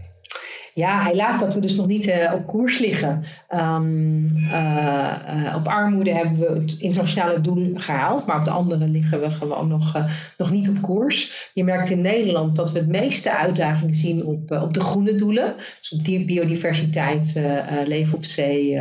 Ja, 0.74 1.02
helaas 1.02 1.40
dat 1.40 1.54
we 1.54 1.60
dus 1.60 1.76
nog 1.76 1.86
niet 1.86 2.06
uh, 2.06 2.32
op 2.34 2.46
koers 2.46 2.78
liggen. 2.78 3.22
Um, 3.54 4.24
uh, 4.36 5.16
uh, 5.28 5.54
op 5.56 5.66
armoede 5.66 6.12
hebben 6.12 6.38
we 6.38 6.60
het 6.60 6.80
internationale 6.80 7.40
doel 7.40 7.70
gehaald, 7.74 8.26
maar 8.26 8.38
op 8.38 8.44
de 8.44 8.50
andere 8.50 8.88
liggen 8.88 9.20
we 9.20 9.30
gewoon 9.30 9.68
nog, 9.68 10.06
nog 10.38 10.50
niet 10.50 10.68
op 10.68 10.82
koers. 10.82 11.50
Je 11.52 11.64
merkt 11.64 11.90
in 11.90 12.00
Nederland 12.00 12.56
dat 12.56 12.72
we 12.72 12.78
het 12.78 12.88
meeste 12.88 13.36
uitdagingen 13.36 13.94
zien 13.94 14.24
op, 14.24 14.50
op 14.50 14.74
de 14.74 14.80
groene 14.80 15.14
doelen. 15.14 15.54
Dus 15.56 15.92
op 15.92 16.26
biodiversiteit, 16.26 17.40
leven 17.86 18.16
op 18.16 18.24
zee, 18.24 18.80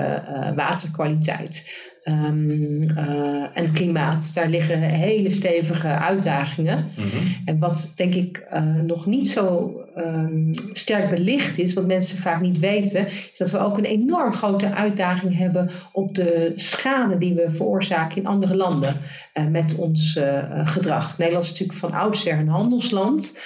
waterkwaliteit. 0.56 1.66
Ehm, 2.04 2.82
eh, 2.98 3.58
en 3.58 3.72
klimaat. 3.74 4.34
Daar 4.34 4.50
liggen 4.50 4.80
hele 4.80 5.30
stevige 5.30 5.88
uitdagingen. 5.88 6.86
Mhm. 6.96 7.08
En 7.46 7.60
wat 7.60 7.92
denk 7.96 8.16
ik 8.16 8.38
eh, 8.38 8.64
nog 8.64 9.06
niet 9.06 9.30
zo 9.30 9.72
ehm, 9.96 10.54
sterk 10.74 11.10
belicht 11.10 11.58
is, 11.58 11.74
wat 11.74 11.86
mensen 11.86 12.18
vaak 12.18 12.42
niet 12.42 12.60
weten, 12.60 13.06
is 13.06 13.38
dat 13.38 13.52
we 13.52 13.60
ook 13.60 13.78
een 13.78 13.86
enorm 13.86 14.34
grote 14.34 14.74
uitdaging 14.74 15.38
hebben 15.38 15.70
op 15.92 16.16
de 16.16 16.52
schade 16.56 17.18
die 17.18 17.34
we 17.34 17.52
veroorzaken 17.52 18.18
in 18.18 18.28
andere 18.28 18.56
landen 18.56 18.98
eh, 19.34 19.48
met 19.48 19.76
ons 19.76 20.20
gedrag. 20.64 21.18
Nederland 21.18 21.46
is 21.46 21.52
natuurlijk 21.52 21.80
van 21.80 21.92
oudsher 21.92 22.40
een 22.40 22.48
handelsland, 22.48 23.40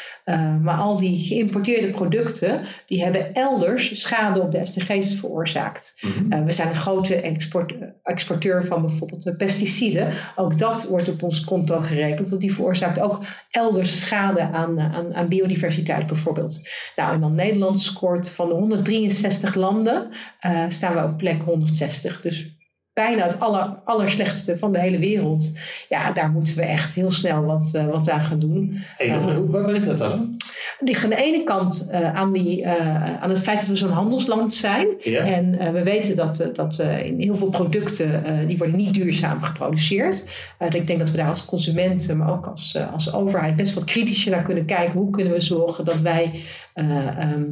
maar 0.62 0.78
al 0.78 0.98
die 0.98 1.20
geïmporteerde 1.20 1.90
producten, 1.90 2.62
die 2.86 3.04
hebben 3.04 3.34
elders 3.34 4.02
schade 4.02 4.42
op 4.42 4.52
de 4.52 4.66
SDG's 4.66 5.14
veroorzaakt. 5.14 6.02
Mhm. 6.02 6.46
We 6.46 6.52
zijn 6.52 6.70
een 6.70 6.76
grote 6.76 7.16
export, 7.16 7.74
exporteur 8.04 8.47
van 8.66 8.82
bijvoorbeeld 8.82 9.24
de 9.24 9.36
pesticiden. 9.36 10.14
Ook 10.36 10.58
dat 10.58 10.88
wordt 10.90 11.10
op 11.10 11.24
ons 11.24 11.44
konto 11.44 11.80
gerekend, 11.80 12.30
want 12.30 12.42
die 12.42 12.54
veroorzaakt 12.54 13.00
ook 13.00 13.20
elders 13.50 14.00
schade 14.00 14.42
aan, 14.42 14.78
eh, 14.78 14.96
aan, 14.96 15.16
aan 15.16 15.28
biodiversiteit 15.28 16.08
bijvoorbeeld. 16.08 16.70
Nou, 16.96 17.14
en 17.14 17.22
dan 17.22 17.34
Nederland 17.34 17.80
scoort 17.80 18.30
van 18.30 18.50
de 18.50 18.56
163 18.56 19.56
landen, 19.56 20.08
eh, 20.40 20.64
staan 20.68 20.94
we 20.94 21.04
op 21.04 21.18
plek 21.18 21.44
160. 21.44 22.22
Dus 22.22 22.57
bijna 23.06 23.24
het 23.24 23.40
aller, 23.40 23.78
allerslechtste 23.84 24.58
van 24.58 24.72
de 24.72 24.80
hele 24.80 25.00
wereld. 25.00 25.52
Ja, 25.90 26.12
daar 26.12 26.32
moeten 26.32 26.56
we 26.56 26.62
echt 26.62 26.94
heel 26.94 27.12
snel 27.12 27.44
wat, 27.44 27.72
eh, 27.76 27.86
wat 27.86 28.10
aan 28.10 28.22
gaan 28.22 28.40
doen. 28.40 28.78
Hey, 28.98 29.18
hoe- 29.18 29.32
hoe- 29.32 29.50
waar 29.50 29.72
ligt 29.72 29.86
dat 29.86 29.98
dan? 29.98 30.36
Ligt 30.80 31.04
aan 31.04 31.10
de 31.10 31.24
ene 31.24 31.44
kant 31.44 31.88
eh, 31.92 32.16
aan, 32.16 32.34
die, 32.34 32.64
eh, 32.64 33.22
aan 33.22 33.30
het 33.30 33.42
feit 33.42 33.60
dat 33.60 33.68
we 33.68 33.76
zo'n 33.76 33.90
handelsland 33.90 34.54
zijn. 34.54 34.88
Ja. 35.00 35.24
En 35.24 35.60
eh, 35.60 35.70
we 35.72 35.84
weten 35.84 36.16
dat, 36.16 36.40
eh, 36.40 36.48
dat 36.54 36.80
eh, 36.80 37.06
in 37.06 37.20
heel 37.20 37.36
veel 37.36 37.50
producten, 37.50 38.26
eh, 38.26 38.48
die 38.48 38.58
worden 38.58 38.76
niet 38.76 38.94
duurzaam 38.94 39.42
geproduceerd. 39.42 40.30
Eh, 40.58 40.68
ik 40.72 40.88
denk 40.88 41.00
dat 41.00 41.12
we 41.12 41.18
daar 41.18 41.28
als 41.30 41.46
consumenten, 41.46 42.18
maar 42.18 42.32
ook 42.32 42.46
als, 42.48 42.76
eh, 42.76 42.94
als 42.94 43.14
overheid 43.14 43.56
best 43.56 43.74
wat 43.74 43.84
kritischer 43.84 44.32
naar 44.32 44.44
kunnen 44.44 44.66
kijken. 44.66 45.00
Hoe 45.00 45.10
kunnen 45.10 45.34
we 45.34 45.40
zorgen 45.40 45.86
dat 45.86 46.02
wij 46.02 46.32
eh, 46.74 47.08
ehm, 47.08 47.44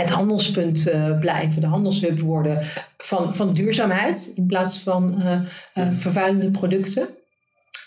het 0.00 0.10
handelspunt 0.10 0.88
eh, 0.88 1.18
blijven, 1.18 1.60
de 1.60 1.66
handelshub 1.66 2.18
worden 2.18 2.58
van, 2.96 3.34
van 3.34 3.52
duurzaamheid 3.52 4.32
in 4.34 4.46
plaats 4.46 4.78
van 4.78 5.22
eh, 5.22 5.32
eh, 5.72 5.88
vervuilende 5.92 6.50
producten. 6.50 7.08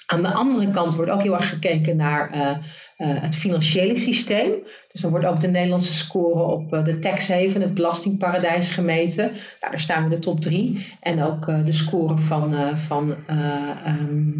Aan 0.05 0.21
de 0.21 0.33
andere 0.33 0.69
kant 0.69 0.95
wordt 0.95 1.11
ook 1.11 1.21
heel 1.21 1.33
erg 1.33 1.49
gekeken 1.49 1.95
naar 1.95 2.29
eh, 2.31 2.49
eh, 2.49 2.57
het 2.97 3.35
financiële 3.35 3.95
systeem. 3.95 4.51
Dus 4.91 5.01
dan 5.01 5.11
wordt 5.11 5.25
ook 5.25 5.39
de 5.39 5.47
Nederlandse 5.47 5.93
score 5.93 6.43
op 6.43 6.73
eh, 6.73 6.83
de 6.83 6.99
tax 6.99 7.27
haven, 7.27 7.61
het 7.61 7.73
belastingparadijs, 7.73 8.69
gemeten. 8.69 9.25
Nou, 9.25 9.71
daar 9.71 9.79
staan 9.79 9.97
we 9.97 10.03
in 10.03 10.15
de 10.15 10.25
top 10.25 10.39
drie. 10.39 10.87
En 10.99 11.23
ook 11.23 11.45
de 11.65 11.71
score 11.71 12.17
van, 12.17 12.51
van 12.75 13.15
eh, 13.27 13.69
ehm, 13.85 14.31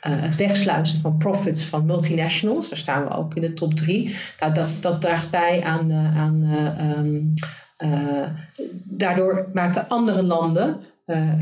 eh, 0.00 0.12
het 0.20 0.36
wegsluizen 0.36 0.98
van 0.98 1.16
profits 1.16 1.64
van 1.64 1.86
multinationals. 1.86 2.68
Daar 2.68 2.78
staan 2.78 3.04
we 3.04 3.14
ook 3.14 3.34
in 3.34 3.42
de 3.42 3.54
top 3.54 3.74
drie. 3.74 4.16
Nou, 4.40 4.52
dat, 4.54 4.76
dat 4.80 5.00
draagt 5.00 5.30
bij 5.30 5.62
aan. 5.62 5.92
aan 5.92 6.48
eh, 6.50 6.90
ehm, 6.90 7.20
eh, 7.76 8.26
daardoor 8.84 9.48
maken 9.52 9.88
andere 9.88 10.22
landen 10.22 10.80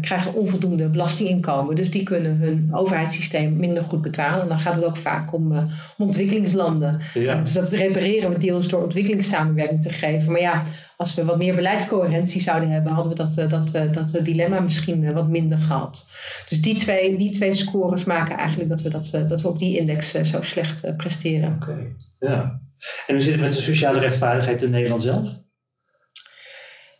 krijgen 0.01 0.35
onvoldoende 0.35 0.89
belastinginkomen. 0.89 1.77
Dus 1.77 1.91
die 1.91 2.03
kunnen 2.03 2.37
hun 2.37 2.69
overheidssysteem 2.73 3.57
minder 3.57 3.83
goed 3.83 4.03
betalen. 4.03 4.43
En 4.43 4.49
dan 4.49 4.59
gaat 4.59 4.75
het 4.75 4.85
ook 4.85 4.97
vaak 4.97 5.33
om, 5.33 5.53
eh, 5.53 5.59
om 5.99 6.07
ontwikkelingslanden. 6.07 7.01
Ja. 7.15 7.41
Dus 7.41 7.53
dat 7.53 7.73
repareren 7.73 8.31
we 8.31 8.39
deels 8.39 8.69
door 8.69 8.83
ontwikkelingssamenwerking 8.83 9.83
te 9.83 9.93
geven. 9.93 10.33
Maar 10.33 10.41
ja, 10.41 10.63
als 10.97 11.15
we 11.15 11.25
wat 11.25 11.39
meer 11.39 11.55
beleidscoherentie 11.55 12.41
zouden 12.41 12.71
hebben, 12.71 12.93
hadden 12.93 13.13
we 13.13 13.19
dat, 13.19 13.37
eh, 13.37 13.49
dat, 13.49 13.71
eh, 13.71 13.93
dat 13.93 14.15
eh, 14.15 14.25
dilemma 14.25 14.61
misschien 14.61 15.05
eh, 15.05 15.15
wat 15.15 15.29
minder 15.29 15.59
gehad. 15.59 16.07
Dus 16.49 16.61
die 16.61 16.75
twee, 16.75 17.17
die 17.17 17.31
twee 17.31 17.53
scores 17.53 18.05
maken 18.05 18.37
eigenlijk 18.37 18.69
dat 18.69 18.83
we, 18.83 18.89
dat, 18.89 19.11
eh, 19.13 19.27
dat 19.27 19.43
we 19.43 19.49
op 19.49 19.59
die 19.59 19.79
index 19.79 20.15
eh, 20.15 20.25
zo 20.25 20.43
slecht 20.43 20.85
eh, 20.85 20.97
presteren. 20.97 21.59
Oké, 21.63 21.77
ja. 22.19 22.61
En 23.07 23.15
hoe 23.15 23.21
zit 23.21 23.33
het 23.33 23.41
met 23.41 23.53
de 23.53 23.61
sociale 23.61 23.99
rechtvaardigheid 23.99 24.63
in 24.63 24.71
Nederland 24.71 25.03
zelf? 25.03 25.45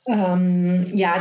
Ehm, 0.07 0.97
ja, 0.97 1.19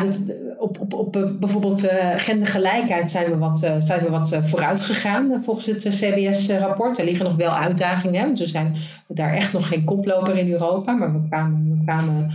op, 0.58 0.80
op, 0.80 0.94
op 0.94 1.16
eh, 1.16 1.24
bijvoorbeeld 1.40 1.84
eh, 1.84 2.10
gendergelijkheid 2.18 3.10
zijn 3.10 3.32
we 3.32 3.38
wat, 3.38 3.64
eh, 3.64 3.76
zijn 3.80 4.04
we 4.04 4.10
wat 4.10 4.38
vooruit 4.44 4.80
gegaan 4.80 5.42
volgens 5.42 5.66
het 5.66 5.88
CBS-rapport. 5.88 6.98
Er 6.98 7.06
liggen 7.06 7.26
nog 7.26 7.36
wel 7.36 7.56
uitdagingen. 7.56 8.36
we 8.36 8.48
zijn 8.48 8.76
daar 9.08 9.34
echt 9.34 9.54
nog 9.54 9.68
geen 9.68 9.84
koploper 9.84 10.38
in 10.38 10.52
Europa, 10.52 10.94
maar 10.94 11.14
we 11.14 11.28
kwamen, 11.28 11.70
we 11.70 11.84
kwamen 11.84 12.32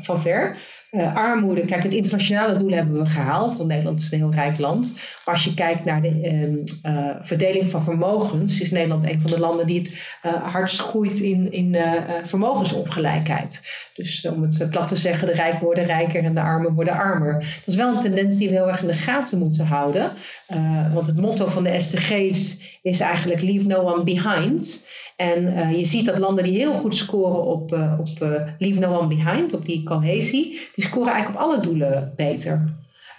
van 0.00 0.20
ver. 0.20 0.56
Eh, 0.90 1.16
armoede, 1.16 1.64
kijk, 1.64 1.82
het 1.82 1.92
internationale 1.92 2.56
doel 2.56 2.70
hebben 2.70 2.98
we 2.98 3.06
gehaald, 3.06 3.56
want 3.56 3.68
Nederland 3.68 4.00
is 4.00 4.10
een 4.10 4.18
heel 4.18 4.32
rijk 4.32 4.58
land. 4.58 4.92
Maar 5.24 5.34
als 5.34 5.44
je 5.44 5.54
kijkt 5.54 5.84
naar 5.84 6.00
de 6.00 6.20
ehm, 6.22 6.94
eh, 6.94 7.16
verdeling 7.22 7.68
van 7.68 7.82
vermogens, 7.82 8.60
is 8.60 8.70
Nederland 8.70 9.04
een 9.04 9.20
van 9.20 9.30
de 9.30 9.40
landen 9.40 9.66
die 9.66 9.78
het 9.78 9.92
eh, 10.22 10.52
hardst 10.52 10.80
groeit 10.80 11.18
in, 11.18 11.52
in 11.52 11.74
eh, 11.74 11.96
eh, 11.96 12.02
vermogensongelijkheid. 12.24 13.62
Dus 13.94 14.26
om 14.26 14.42
het 14.42 14.60
eh, 14.60 14.68
plat 14.68 14.88
te 14.88 14.96
zeggen, 14.96 15.26
de 15.26 15.32
rijken 15.32 15.64
worden 15.64 15.84
rijker 15.84 16.24
en 16.24 16.34
de 16.34 16.40
armen 16.40 16.74
worden 16.74 16.94
armer. 16.94 17.32
Dat 17.32 17.66
is 17.66 17.74
wel 17.74 17.94
een 17.94 18.00
tendens 18.00 18.36
die 18.36 18.48
we 18.48 18.54
heel 18.54 18.68
erg 18.68 18.80
in 18.80 18.86
de 18.86 18.94
gaten 18.94 19.38
moeten 19.38 19.66
houden. 19.66 20.10
Eh, 20.46 20.94
want 20.94 21.06
het 21.06 21.20
motto 21.20 21.46
van 21.46 21.62
de 21.62 21.80
SDG's 21.80 22.56
is 22.82 23.00
eigenlijk 23.00 23.40
leave 23.40 23.66
no 23.66 23.76
one 23.76 24.04
behind. 24.04 24.86
En 25.20 25.56
eh, 25.56 25.78
je 25.78 25.84
ziet 25.84 26.06
dat 26.06 26.18
landen 26.18 26.44
die 26.44 26.56
heel 26.56 26.72
goed 26.72 26.94
scoren 26.94 27.42
op, 27.42 27.72
eh, 27.72 27.94
op 27.98 28.22
eh, 28.22 28.42
leave 28.58 28.80
no 28.80 28.98
one 28.98 28.99
behind, 29.08 29.54
op 29.54 29.64
die 29.64 29.82
cohesie, 29.82 30.60
die 30.74 30.84
scoren 30.84 31.12
eigenlijk 31.12 31.42
op 31.42 31.50
alle 31.50 31.60
doelen 31.60 32.12
beter. 32.16 32.78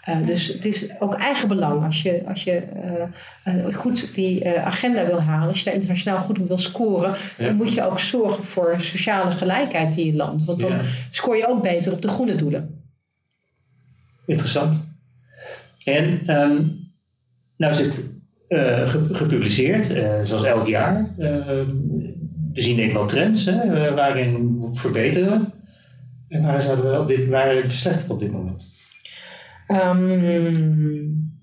Uh, 0.09 0.25
dus 0.25 0.47
het 0.47 0.65
is 0.65 0.99
ook 0.99 1.13
eigen 1.13 1.47
belang 1.47 1.83
als 1.83 2.01
je, 2.01 2.23
als 2.27 2.43
je 2.43 2.63
uh, 3.45 3.65
uh, 3.65 3.73
goed 3.75 4.13
die 4.13 4.49
agenda 4.49 5.05
wil 5.05 5.21
halen, 5.21 5.47
als 5.47 5.57
je 5.57 5.65
daar 5.65 5.73
internationaal 5.73 6.19
goed 6.19 6.39
op 6.39 6.47
wil 6.47 6.57
scoren, 6.57 7.15
ja. 7.37 7.45
dan 7.45 7.55
moet 7.55 7.73
je 7.73 7.83
ook 7.83 7.99
zorgen 7.99 8.43
voor 8.43 8.75
sociale 8.77 9.31
gelijkheid 9.31 9.97
in 9.97 10.05
je 10.05 10.15
land. 10.15 10.45
Want 10.45 10.59
dan 10.59 10.71
ja. 10.71 10.79
scoor 11.09 11.37
je 11.37 11.47
ook 11.47 11.61
beter 11.61 11.93
op 11.93 12.01
de 12.01 12.07
groene 12.07 12.35
doelen. 12.35 12.83
Interessant. 14.25 14.89
En 15.83 16.35
um, 16.41 16.89
nou 17.57 17.73
is 17.73 17.79
het 17.79 18.03
gepubliceerd, 19.11 19.85
zoals 20.23 20.43
elk 20.43 20.67
jaar. 20.67 21.13
Ehm, 21.17 21.69
we 22.53 22.61
zien 22.61 22.75
denk 22.75 22.87
ik 22.87 22.95
wel 22.95 23.07
trends 23.07 23.45
hè, 23.45 23.93
waarin 23.93 24.59
we 24.59 24.75
verbeteren. 24.75 25.53
En 26.31 26.43
waar 26.43 26.61
zouden 26.61 26.91
we 26.91 26.99
op 26.99 27.07
dit, 27.07 27.29
waar 27.29 27.61
verslechteren 27.61 28.11
op 28.11 28.19
dit 28.19 28.31
moment? 28.31 28.65
Um, 29.67 31.39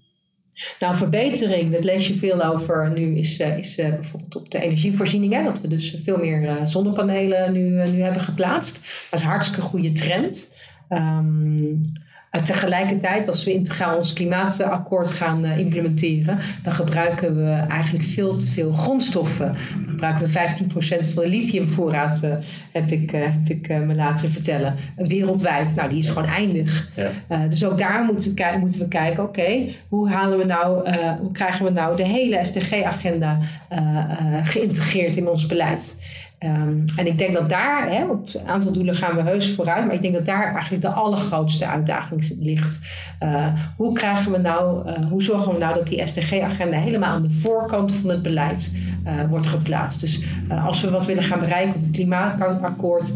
nou, 0.78 0.94
verbetering, 0.94 1.72
dat 1.72 1.84
lees 1.84 2.08
je 2.08 2.14
veel 2.14 2.44
over 2.44 2.92
nu, 2.92 3.16
is, 3.16 3.40
uh, 3.40 3.58
is 3.58 3.78
uh, 3.78 3.88
bijvoorbeeld 3.88 4.36
op 4.36 4.50
de 4.50 4.60
energievoorziening. 4.60 5.32
Hè, 5.32 5.42
dat 5.42 5.60
we 5.60 5.68
dus 5.68 5.96
veel 6.02 6.18
meer 6.18 6.42
uh, 6.42 6.64
zonnepanelen 6.64 7.52
nu, 7.52 7.90
nu 7.90 8.02
hebben 8.02 8.22
geplaatst. 8.22 8.74
Dat 9.10 9.18
is 9.18 9.24
een 9.24 9.30
hartstikke 9.30 9.60
goede 9.60 9.92
trend. 9.92 10.56
Um, 10.88 11.80
tegelijkertijd, 12.30 13.28
als 13.28 13.44
we 13.44 13.52
integraal 13.52 13.96
ons 13.96 14.12
klimaatakkoord 14.12 15.10
gaan 15.10 15.44
implementeren, 15.44 16.38
dan 16.62 16.72
gebruiken 16.72 17.36
we 17.36 17.50
eigenlijk 17.68 18.04
veel 18.04 18.36
te 18.36 18.46
veel 18.46 18.72
grondstoffen. 18.72 19.52
Dan 19.52 19.90
gebruiken 19.90 20.26
we 20.26 20.32
15% 20.32 21.12
van 21.14 21.22
de 21.22 21.28
lithiumvoorraad, 21.28 22.22
uh, 22.24 22.34
heb 22.72 22.90
ik, 22.90 23.10
heb 23.10 23.48
ik 23.48 23.68
me 23.68 23.94
laten 23.94 24.30
vertellen. 24.30 24.76
Wereldwijd. 24.96 25.74
Nou, 25.76 25.88
die 25.88 25.98
is 25.98 26.08
gewoon 26.08 26.28
eindig. 26.28 26.88
Ja. 27.28 27.46
dus 27.46 27.64
ook 27.64 27.78
daar 27.78 28.04
moeten 28.04 28.34
we, 28.34 28.56
moeten 28.58 28.80
we 28.80 28.88
kijken, 28.88 29.22
oké, 29.22 29.40
okay, 29.40 29.74
hoe 29.88 30.10
halen 30.10 30.38
we 30.38 30.44
nou, 30.44 30.90
hoe 31.20 31.32
krijgen 31.32 31.64
we 31.64 31.70
nou 31.70 31.96
de 31.96 32.04
hele 32.04 32.44
SDG-agenda 32.44 33.38
geïntegreerd 34.44 35.16
in 35.16 35.28
ons 35.28 35.46
beleid? 35.46 36.02
Um, 36.44 36.84
en 36.96 37.06
ik 37.06 37.18
denk 37.18 37.34
dat 37.34 37.48
daar, 37.48 37.90
hè, 37.90 38.04
op 38.04 38.28
een 38.34 38.48
aantal 38.48 38.72
doelen 38.72 38.94
gaan 38.94 39.14
we 39.14 39.22
heus 39.22 39.54
vooruit, 39.54 39.86
maar 39.86 39.94
ik 39.94 40.02
denk 40.02 40.14
dat 40.14 40.26
daar 40.26 40.52
eigenlijk 40.52 40.82
de 40.82 40.88
allergrootste 40.88 41.66
uitdaging 41.66 42.36
ligt. 42.40 42.86
Uh, 43.22 43.46
hoe 43.76 43.92
krijgen 43.92 44.32
we 44.32 44.38
nou, 44.38 44.88
uh, 44.88 45.10
hoe 45.10 45.22
zorgen 45.22 45.52
we 45.52 45.58
nou 45.58 45.74
dat 45.74 45.86
die 45.86 46.06
SDG-agenda 46.06 46.76
helemaal 46.76 47.10
aan 47.10 47.22
de 47.22 47.30
voorkant 47.30 47.92
van 47.92 48.10
het 48.10 48.22
beleid 48.22 48.72
uh, 49.06 49.12
wordt 49.30 49.46
geplaatst? 49.46 50.00
Dus 50.00 50.20
als 50.64 50.80
we 50.80 50.90
wat 50.90 51.06
willen 51.06 51.22
gaan 51.22 51.40
bereiken 51.40 51.74
op 51.74 51.80
het 51.80 51.90
klimaatakkoord, 51.90 53.12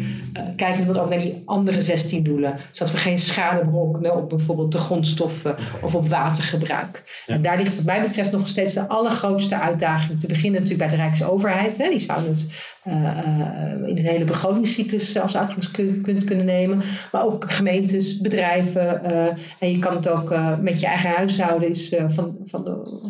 kijken 0.57 0.87
we 0.87 0.93
dan 0.93 1.03
ook 1.03 1.09
naar 1.09 1.19
die 1.19 1.43
andere 1.45 1.81
16 1.81 2.23
doelen, 2.23 2.57
zodat 2.71 2.93
we 2.93 2.99
geen 2.99 3.19
schade 3.19 3.65
berokkenen 3.65 4.17
op 4.17 4.29
bijvoorbeeld 4.29 4.73
de 4.73 4.79
grondstoffen 4.79 5.57
of 5.83 5.95
op 5.95 6.09
watergebruik. 6.09 7.23
Ja. 7.27 7.35
En 7.35 7.43
daar 7.43 7.57
ligt 7.57 7.77
wat 7.77 7.85
mij 7.85 8.01
betreft 8.01 8.33
nog 8.33 8.49
steeds 8.49 8.75
de 8.75 8.89
allergrootste 8.89 9.61
uitdaging. 9.61 10.21
Te 10.21 10.27
beginnen 10.27 10.61
natuurlijk 10.61 10.89
bij 10.89 10.99
de 10.99 11.03
Rijksoverheid, 11.03 11.77
hè, 11.77 11.89
die 11.89 12.01
zouden 12.01 12.31
het 12.31 12.71
in 12.85 13.99
een 13.99 14.07
hele 14.07 14.25
begrotingscyclus 14.25 15.19
als 15.19 15.37
uitgangspunt 15.37 16.25
kunnen 16.25 16.47
nemen. 16.47 16.81
Maar 17.13 17.25
ook 17.25 17.53
gemeentes, 17.53 18.21
bedrijven. 18.21 19.01
Uh, 19.05 19.27
en 19.59 19.71
je 19.71 19.79
kan 19.79 19.97
het 19.97 20.09
ook 20.09 20.35
met 20.61 20.81
je 20.81 20.87
eigen 20.87 21.11
huishouden 21.11 21.69
is, 21.69 21.97
van, 22.07 22.37
van 22.43 22.65
de, 22.65 23.01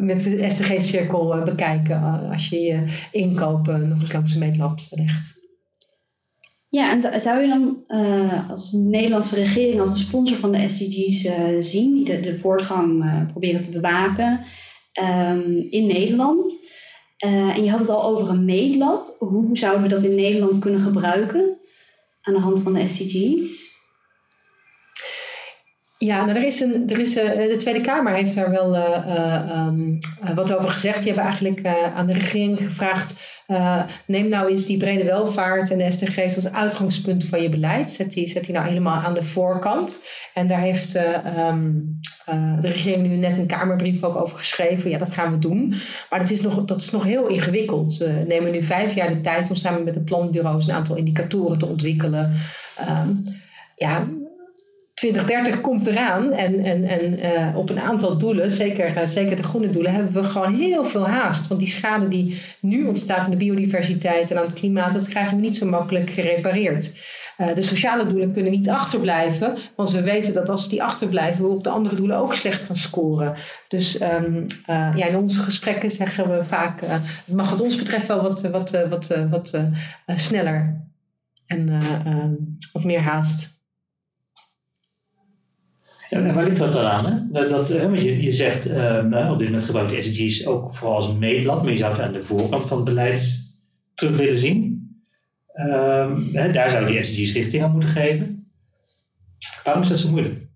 met 0.00 0.22
de 0.22 0.50
SDG-cirkel 0.50 1.42
bekijken. 1.44 2.02
als 2.30 2.48
je 2.48 2.60
je 2.60 2.82
inkopen 3.10 3.88
nog 3.88 4.00
eens 4.00 4.12
langs 4.12 4.32
de 4.32 4.38
meetlat 4.38 4.88
legt. 4.90 5.36
Ja, 6.70 6.90
en 6.90 7.20
zou 7.20 7.40
je 7.40 7.48
dan 7.48 7.84
als 8.48 8.72
Nederlandse 8.72 9.34
regering 9.34 9.80
als 9.80 9.90
een 9.90 9.96
sponsor 9.96 10.36
van 10.36 10.52
de 10.52 10.68
SDG's 10.68 11.28
zien, 11.60 11.94
die 11.94 12.04
de, 12.04 12.20
de 12.20 12.38
voortgang 12.38 13.04
proberen 13.30 13.60
te 13.60 13.70
bewaken 13.70 14.40
um, 15.00 15.66
in 15.70 15.86
Nederland? 15.86 16.50
En 17.18 17.64
je 17.64 17.70
had 17.70 17.80
het 17.80 17.88
al 17.88 18.04
over 18.04 18.28
een 18.28 18.44
meetlat. 18.44 19.16
Hoe 19.18 19.58
zouden 19.58 19.82
we 19.82 19.88
dat 19.88 20.02
in 20.02 20.14
Nederland 20.14 20.58
kunnen 20.58 20.80
gebruiken 20.80 21.58
aan 22.20 22.34
de 22.34 22.40
hand 22.40 22.60
van 22.60 22.72
de 22.74 22.88
SDG's? 22.88 23.67
Ja, 26.00 26.24
nou, 26.24 26.38
er 26.38 26.44
is 26.44 26.60
een, 26.60 26.88
er 26.88 26.98
is, 26.98 27.16
uh, 27.16 27.24
de 27.24 27.56
Tweede 27.56 27.80
Kamer 27.80 28.14
heeft 28.14 28.34
daar 28.34 28.50
wel 28.50 28.74
uh, 28.74 29.06
uh, 29.06 29.66
um, 29.66 29.98
wat 30.34 30.56
over 30.56 30.70
gezegd. 30.70 30.96
Die 30.96 31.06
hebben 31.06 31.24
eigenlijk 31.24 31.66
aan 31.94 32.06
de 32.06 32.12
regering 32.12 32.62
gevraagd: 32.62 33.42
neem 34.06 34.28
nou 34.28 34.50
eens 34.50 34.64
die 34.64 34.76
brede 34.76 35.04
welvaart 35.04 35.70
en 35.70 35.78
de 35.78 35.90
SDG's 35.90 36.34
als 36.34 36.52
uitgangspunt 36.52 37.24
van 37.24 37.42
je 37.42 37.48
beleid. 37.48 37.90
Zet 37.90 38.10
die, 38.10 38.28
zet 38.28 38.44
die 38.44 38.54
nou 38.54 38.66
helemaal 38.66 39.00
aan 39.00 39.14
de 39.14 39.22
voorkant. 39.22 40.04
En 40.34 40.46
daar 40.46 40.60
heeft 40.60 40.94
um, 40.94 42.00
de 42.60 42.68
regering 42.68 43.08
nu 43.08 43.16
net 43.16 43.36
een 43.36 43.46
Kamerbrief 43.46 44.02
ook 44.02 44.16
over 44.16 44.36
geschreven. 44.36 44.90
Ja, 44.90 44.98
dat 44.98 45.12
gaan 45.12 45.32
we 45.32 45.38
doen. 45.38 45.74
Maar 46.10 46.18
dat 46.18 46.30
is 46.30 46.40
nog, 46.40 46.64
dat 46.64 46.80
is 46.80 46.90
nog 46.90 47.04
heel 47.04 47.26
ingewikkeld. 47.26 47.96
We 47.96 48.24
nemen 48.28 48.52
nu 48.52 48.62
vijf 48.62 48.94
jaar 48.94 49.08
de 49.08 49.20
tijd 49.20 49.50
om 49.50 49.56
samen 49.56 49.84
met 49.84 49.94
de 49.94 50.02
planbureaus 50.02 50.66
een 50.66 50.74
aantal 50.74 50.96
indicatoren 50.96 51.58
te 51.58 51.66
ontwikkelen. 51.66 52.32
Um, 52.88 53.22
ja, 53.74 54.08
2030 54.98 55.60
komt 55.60 55.86
eraan 55.86 56.32
en, 56.32 56.58
en, 56.58 56.84
en 56.84 57.18
uh, 57.18 57.56
op 57.56 57.70
een 57.70 57.80
aantal 57.80 58.18
doelen, 58.18 58.50
zeker, 58.50 58.96
uh, 58.96 59.06
zeker 59.06 59.36
de 59.36 59.42
groene 59.42 59.70
doelen, 59.70 59.92
hebben 59.92 60.12
we 60.12 60.24
gewoon 60.24 60.54
heel 60.54 60.84
veel 60.84 61.08
haast. 61.08 61.48
Want 61.48 61.60
die 61.60 61.68
schade 61.68 62.08
die 62.08 62.40
nu 62.60 62.86
ontstaat 62.86 63.24
in 63.24 63.30
de 63.30 63.36
biodiversiteit 63.36 64.30
en 64.30 64.38
aan 64.38 64.44
het 64.44 64.52
klimaat, 64.52 64.92
dat 64.92 65.08
krijgen 65.08 65.36
we 65.36 65.42
niet 65.42 65.56
zo 65.56 65.66
makkelijk 65.66 66.10
gerepareerd. 66.10 66.92
Uh, 67.38 67.54
de 67.54 67.62
sociale 67.62 68.06
doelen 68.06 68.32
kunnen 68.32 68.52
niet 68.52 68.68
achterblijven, 68.68 69.56
want 69.76 69.90
we 69.90 70.02
weten 70.02 70.34
dat 70.34 70.48
als 70.48 70.68
die 70.68 70.82
achterblijven, 70.82 71.44
we 71.44 71.50
op 71.50 71.64
de 71.64 71.70
andere 71.70 71.94
doelen 71.94 72.16
ook 72.16 72.34
slecht 72.34 72.62
gaan 72.62 72.76
scoren. 72.76 73.34
Dus 73.68 74.00
um, 74.00 74.46
ja, 74.66 75.06
in 75.06 75.16
onze 75.16 75.40
gesprekken 75.40 75.90
zeggen 75.90 76.30
we 76.30 76.44
vaak, 76.44 76.80
het 77.26 77.34
mag 77.34 77.50
wat 77.50 77.60
ons 77.60 77.76
betreft 77.76 78.06
wel 78.06 78.22
wat, 78.22 78.40
wat, 78.40 78.70
wat, 78.90 79.10
wat 79.30 79.58
sneller 80.16 80.86
en 81.46 81.68
ehm, 81.68 82.32
wat 82.72 82.84
meer 82.84 83.00
haast. 83.00 83.57
En 86.08 86.34
waar 86.34 86.44
ligt 86.44 86.58
dat 86.58 86.72
dan 86.72 86.86
aan? 86.86 87.06
Hè? 87.06 87.32
Dat, 87.32 87.48
dat, 87.48 87.82
want 87.82 88.00
je, 88.02 88.22
je 88.22 88.32
zegt 88.32 88.70
um, 88.70 89.14
op 89.14 89.38
dit 89.38 89.48
moment 89.48 89.66
gebruikt 89.66 89.90
de 89.90 90.02
SDG's 90.02 90.46
ook 90.46 90.74
vooral 90.76 90.96
als 90.96 91.14
meetlat, 91.14 91.62
maar 91.62 91.70
je 91.70 91.76
zou 91.76 91.92
het 91.92 92.00
aan 92.00 92.12
de 92.12 92.22
voorkant 92.22 92.66
van 92.66 92.76
het 92.76 92.86
beleid 92.86 93.52
terug 93.94 94.16
willen 94.16 94.38
zien. 94.38 94.76
Um, 95.54 96.28
hè, 96.32 96.50
daar 96.50 96.70
zou 96.70 96.86
die 96.86 97.02
SDG's 97.02 97.32
richting 97.32 97.62
aan 97.62 97.70
moeten 97.70 97.88
geven. 97.88 98.52
Waarom 99.64 99.82
is 99.82 99.88
dat 99.88 99.98
zo 99.98 100.10
moeilijk? 100.10 100.47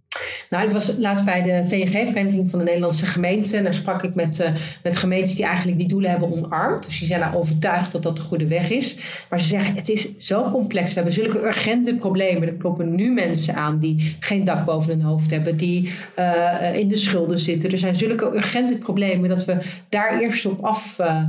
Nou, 0.53 0.65
ik 0.65 0.71
was 0.71 0.97
laatst 0.99 1.25
bij 1.25 1.43
de 1.43 1.65
VNG-vereniging 1.65 2.51
van 2.51 2.59
de 2.59 2.65
Nederlandse 2.65 3.07
gemeenten. 3.07 3.59
En 3.59 3.65
daar 3.65 3.75
sprak 3.75 4.03
ik 4.03 4.15
met, 4.15 4.41
uh, 4.41 4.49
met 4.83 4.97
gemeentes 4.97 5.35
die 5.35 5.45
eigenlijk 5.45 5.79
die 5.79 5.89
doelen 5.89 6.11
hebben 6.11 6.33
omarmd. 6.33 6.85
Dus 6.85 6.99
die 6.99 7.07
zijn 7.07 7.21
nou 7.21 7.37
overtuigd 7.37 7.93
dat 7.93 8.03
dat 8.03 8.17
de 8.17 8.23
goede 8.23 8.47
weg 8.47 8.71
is. 8.71 8.97
Maar 9.31 9.41
ze 9.41 9.47
zeggen, 9.47 9.75
het 9.75 9.89
is 9.89 10.17
zo 10.17 10.51
complex. 10.51 10.89
We 10.89 10.95
hebben 10.95 11.13
zulke 11.13 11.47
urgente 11.47 11.95
problemen. 11.95 12.49
Er 12.49 12.55
kloppen 12.55 12.95
nu 12.95 13.13
mensen 13.13 13.55
aan 13.55 13.79
die 13.79 14.17
geen 14.21 14.45
dak 14.45 14.65
boven 14.65 14.91
hun 14.91 15.03
hoofd 15.03 15.31
hebben. 15.31 15.57
Die 15.57 15.93
uh, 16.19 16.75
in 16.75 16.89
de 16.89 16.97
schulden 16.97 17.39
zitten. 17.39 17.71
Er 17.71 17.79
zijn 17.79 17.95
zulke 17.95 18.35
urgente 18.35 18.77
problemen 18.77 19.29
dat 19.29 19.45
we 19.45 19.57
daar 19.89 20.21
eerst 20.21 20.47
op 20.47 20.65
af 20.65 20.99
uh, 21.01 21.23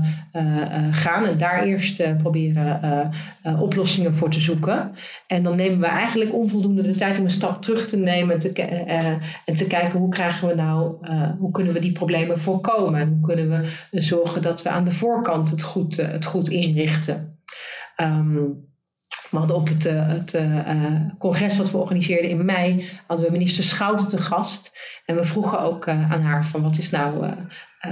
gaan. 0.92 1.25
En 1.25 1.38
daar 1.38 1.63
eerst 1.63 2.18
proberen 2.18 3.12
oplossingen 3.60 4.13
voor 4.13 4.30
te 4.30 4.39
zoeken. 4.39 4.92
En 5.27 5.44
dan 5.44 5.56
nemen 5.56 5.80
we 5.80 5.86
eigenlijk 5.86 6.34
onvoldoende 6.34 6.82
de 6.82 6.96
tijd 6.96 7.18
om 7.18 7.24
een 7.24 7.30
stap 7.30 7.62
terug 7.62 7.86
te 7.86 7.98
nemen. 7.98 8.39
En 9.46 9.53
te 9.53 9.67
kijken 9.67 10.00
hoe 10.00 10.10
krijgen 10.10 10.48
we 10.48 10.55
nou, 10.55 11.08
uh, 11.08 11.29
hoe 11.39 11.51
kunnen 11.51 11.74
we 11.74 11.79
die 11.79 11.91
problemen 11.91 12.39
voorkomen? 12.39 13.00
En 13.00 13.08
hoe 13.08 13.20
kunnen 13.20 13.50
we 13.50 14.01
zorgen 14.01 14.41
dat 14.41 14.62
we 14.62 14.70
aan 14.70 14.86
de 14.86 14.91
voorkant 14.91 15.50
het 15.50 15.63
goed, 15.63 15.96
het 15.96 16.25
goed 16.25 16.50
inrichten? 16.50 17.39
Um, 18.01 18.72
hadden 19.40 19.58
op 19.58 19.68
het, 19.68 19.86
eh, 19.86 20.08
het 20.08 20.34
uh, 20.34 20.42
congres 21.18 21.58
wat 21.58 21.72
we 21.72 21.78
organiseerden 21.78 22.30
in 22.30 22.46
mei, 22.46 22.90
hadden 23.08 23.25
we 23.25 23.32
minister 23.32 23.63
Schouten 23.63 24.08
te 24.08 24.18
gast. 24.18 24.72
En 25.06 25.16
we 25.16 25.24
vroegen 25.24 25.60
ook 25.60 25.88
aan 25.88 26.22
haar 26.22 26.46
van 26.46 26.62
wat 26.62 26.78
is 26.78 26.90
nou 26.90 27.25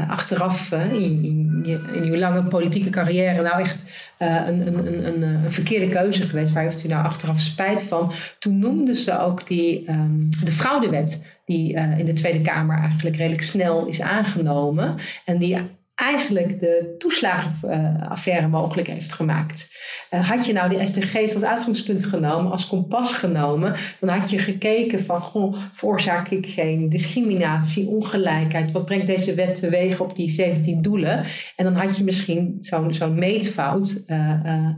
achteraf 0.07 0.71
in, 0.71 1.23
in, 1.23 1.85
in, 1.93 2.03
uw 2.03 2.15
lange 2.15 2.43
politieke 2.43 2.89
carrière 2.89 3.41
nou 3.41 3.59
echt 3.59 4.09
een, 4.17 4.67
een, 4.67 5.05
een, 5.07 5.21
een, 5.21 5.51
verkeerde 5.51 5.87
keuze 5.87 6.27
geweest? 6.27 6.53
Waar 6.53 6.63
heeft 6.63 6.85
u 6.85 6.87
nou 6.87 7.03
achteraf 7.03 7.39
spijt 7.39 7.83
van? 7.83 8.11
Toen 8.39 8.59
noemde 8.59 8.95
ze 8.95 9.19
ook 9.19 9.47
die, 9.47 9.91
um, 9.91 10.29
de 10.43 10.51
fraudewet 10.51 11.39
die 11.45 11.73
in 11.73 12.05
de 12.05 12.13
Tweede 12.13 12.41
Kamer 12.41 12.79
eigenlijk 12.79 13.15
redelijk 13.15 13.43
snel 13.43 13.85
is 13.85 14.01
aangenomen. 14.01 14.95
En 15.25 15.37
die 15.37 15.57
eigenlijk 16.01 16.59
de 16.59 16.95
toeslagenaffaire 16.97 18.47
mogelijk 18.47 18.87
heeft 18.87 19.13
gemaakt. 19.13 19.69
Uh, 20.11 20.29
had 20.29 20.45
je 20.45 20.53
nou 20.53 20.69
die 20.69 20.85
SDG's 20.85 21.33
als 21.33 21.43
uitgangspunt 21.43 22.05
genomen, 22.05 22.51
als 22.51 22.67
kompas 22.67 23.13
genomen, 23.13 23.73
dan 23.99 24.09
had 24.09 24.29
je 24.29 24.37
gekeken 24.37 24.99
van, 25.05 25.19
goh, 25.19 25.55
veroorzaak 25.71 26.29
ik 26.29 26.45
geen 26.47 26.89
discriminatie, 26.89 27.87
ongelijkheid? 27.87 28.71
Wat 28.71 28.85
brengt 28.85 29.07
deze 29.07 29.33
wet 29.33 29.59
teweeg 29.59 29.99
op 29.99 30.15
die 30.15 30.29
17 30.29 30.81
doelen? 30.81 31.23
En 31.55 31.65
dan 31.65 31.75
had 31.75 31.97
je 31.97 32.03
misschien 32.03 32.55
zo'n 32.59 32.93
zo'n 32.93 33.15
meetfout 33.15 34.03
uh, 34.07 34.33
uh, 34.45 34.69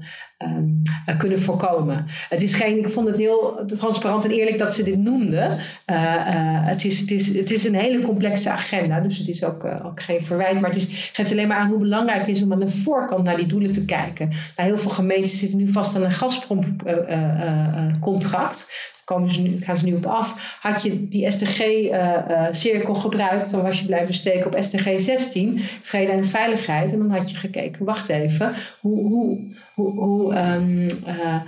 um, 0.43 0.81
kunnen 1.17 1.41
voorkomen. 1.41 2.05
Het 2.29 2.41
is 2.41 2.53
geen, 2.53 2.77
ik 2.77 2.89
vond 2.89 3.07
het 3.07 3.17
heel 3.17 3.63
transparant 3.65 4.25
en 4.25 4.31
eerlijk 4.31 4.57
dat 4.57 4.73
ze 4.73 4.83
dit 4.83 4.97
noemden. 4.97 5.57
het, 5.85 6.85
is, 6.85 6.99
het, 6.99 7.11
is, 7.11 7.35
het 7.35 7.51
is 7.51 7.63
een 7.63 7.75
hele 7.75 8.01
complexe 8.01 8.49
agenda, 8.49 8.99
dus 8.99 9.17
het 9.17 9.27
is 9.27 9.43
ook, 9.43 9.65
ook 9.83 10.01
geen 10.01 10.23
verwijt, 10.23 10.61
maar 10.61 10.69
het 10.69 10.79
is, 10.79 11.11
geeft 11.13 11.31
alleen 11.31 11.47
maar 11.47 11.57
aan 11.57 11.69
hoe 11.69 11.79
belangrijk 11.79 12.19
het 12.19 12.35
is 12.35 12.41
om 12.41 12.51
aan 12.51 12.59
de 12.59 12.67
voorkant 12.67 13.25
naar 13.25 13.37
die 13.37 13.45
doelen 13.45 13.71
te 13.71 13.85
kijken. 13.85 14.27
Nou, 14.27 14.69
heel 14.69 14.77
veel 14.77 14.91
gemeenten 14.91 15.37
zitten 15.37 15.57
nu 15.57 15.69
vast 15.69 15.95
aan 15.95 16.03
een 16.03 16.11
Gazprom-contract 16.11 18.91
komen 19.05 19.29
ze 19.29 19.41
nu, 19.41 19.61
gaan 19.61 19.77
ze 19.77 19.85
nu 19.85 19.95
op 19.95 20.05
af. 20.05 20.57
Had 20.61 20.83
je 20.83 21.07
die 21.07 21.31
SDG-cirkel 21.31 22.89
uh, 22.89 22.95
uh, 22.95 23.01
gebruikt, 23.01 23.51
dan 23.51 23.61
was 23.61 23.79
je 23.79 23.85
blijven 23.85 24.13
steken 24.13 24.45
op 24.45 24.63
SDG 24.63 24.99
16, 25.01 25.59
vrede 25.81 26.11
en 26.11 26.25
veiligheid. 26.25 26.91
En 26.91 26.97
dan 26.97 27.11
had 27.11 27.29
je 27.29 27.35
gekeken, 27.35 27.85
wacht 27.85 28.09
even, 28.09 28.51
hoe, 28.79 29.07
hoe, 29.07 29.53
hoe, 29.73 29.91
hoe 29.91 30.35
um, 30.35 30.87
uh, 31.07 31.41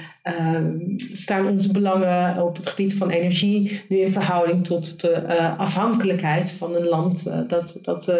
staan 1.13 1.47
onze 1.47 1.71
belangen 1.71 2.43
op 2.43 2.55
het 2.55 2.67
gebied 2.67 2.93
van 2.93 3.09
energie 3.09 3.81
nu 3.89 3.97
in 3.97 4.11
verhouding 4.11 4.65
tot 4.65 5.01
de 5.01 5.27
afhankelijkheid 5.57 6.51
van 6.51 6.75
een 6.75 6.87
land 6.87 7.23
dat, 7.49 7.79
dat 7.81 8.13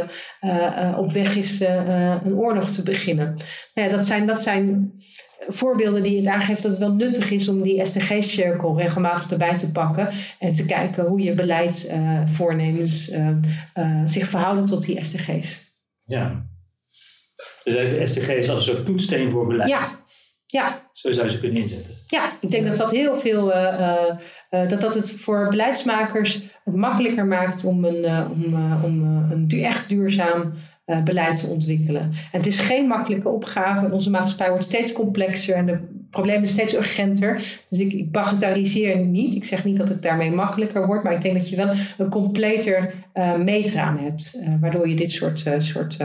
op 0.97 1.11
weg 1.11 1.35
is 1.35 1.59
een 2.23 2.35
oorlog 2.35 2.69
te 2.69 2.83
beginnen. 2.83 3.25
Nou 3.73 3.89
ja, 3.89 3.95
dat 3.95 4.05
zijn, 4.05 4.25
dat 4.25 4.41
zijn 4.41 4.91
voorbeelden 5.47 6.03
die 6.03 6.17
het 6.17 6.27
aangeeft 6.27 6.61
dat 6.61 6.71
het 6.71 6.79
wel 6.79 6.93
nuttig 6.93 7.31
is 7.31 7.49
om 7.49 7.61
die 7.61 7.85
SDG-cirkel 7.85 8.77
regelmatig 8.77 9.31
erbij 9.31 9.57
te 9.57 9.71
pakken 9.71 10.09
en 10.39 10.53
te 10.53 10.65
kijken 10.65 11.05
hoe 11.05 11.21
je 11.21 11.33
beleidsvoornemens 11.33 13.11
uh, 13.11 13.29
uh, 13.75 14.01
zich 14.05 14.27
verhouden 14.27 14.65
tot 14.65 14.85
die 14.85 15.03
SDG's. 15.03 15.73
Ja. 16.05 16.45
Dus 17.63 17.73
de 17.73 18.07
SDG's 18.07 18.49
als 18.49 18.67
een 18.67 18.73
soort 18.73 18.85
toetssteen 18.85 19.31
voor 19.31 19.47
beleid. 19.47 19.69
Ja. 19.69 19.79
Ja. 20.45 20.89
Zo 20.93 21.11
zou 21.11 21.25
je 21.25 21.31
ze 21.31 21.39
kunnen 21.39 21.61
inzetten. 21.61 21.93
Ja, 22.07 22.31
ik 22.39 22.51
denk 22.51 22.67
dat 22.67 22.77
dat 22.77 22.91
heel 22.91 23.17
veel, 23.17 23.51
uh, 23.51 24.05
dat 24.49 24.81
dat 24.81 24.93
het 24.93 25.11
voor 25.11 25.49
beleidsmakers 25.49 26.39
het 26.63 26.75
makkelijker 26.75 27.25
maakt 27.25 27.63
om 27.63 27.85
een, 27.85 28.29
om, 28.31 28.43
om 28.83 29.03
een 29.31 29.49
echt 29.49 29.89
duurzaam 29.89 30.53
uh, 30.85 31.03
beleid 31.03 31.39
te 31.39 31.47
ontwikkelen. 31.47 32.01
En 32.01 32.11
het 32.31 32.47
is 32.47 32.59
geen 32.59 32.87
makkelijke 32.87 33.29
opgave. 33.29 33.93
Onze 33.93 34.09
maatschappij 34.09 34.49
wordt 34.49 34.65
steeds 34.65 34.91
complexer 34.91 35.55
en 35.55 35.65
de 35.65 35.79
problemen 36.09 36.47
steeds 36.47 36.75
urgenter. 36.75 37.33
Dus 37.69 37.79
ik, 37.79 37.93
ik 37.93 38.11
bagatelliseer 38.11 39.05
niet. 39.05 39.35
Ik 39.35 39.43
zeg 39.43 39.63
niet 39.63 39.77
dat 39.77 39.89
het 39.89 40.01
daarmee 40.01 40.31
makkelijker 40.31 40.85
wordt, 40.85 41.03
maar 41.03 41.13
ik 41.13 41.21
denk 41.21 41.33
dat 41.33 41.49
je 41.49 41.55
wel 41.55 41.73
een 41.97 42.09
completer 42.09 42.93
uh, 43.13 43.35
meetraam 43.35 43.97
hebt, 43.97 44.39
uh, 44.41 44.55
waardoor 44.59 44.89
je 44.89 44.95
dit 44.95 45.11
soort, 45.11 45.45
soort 45.57 45.97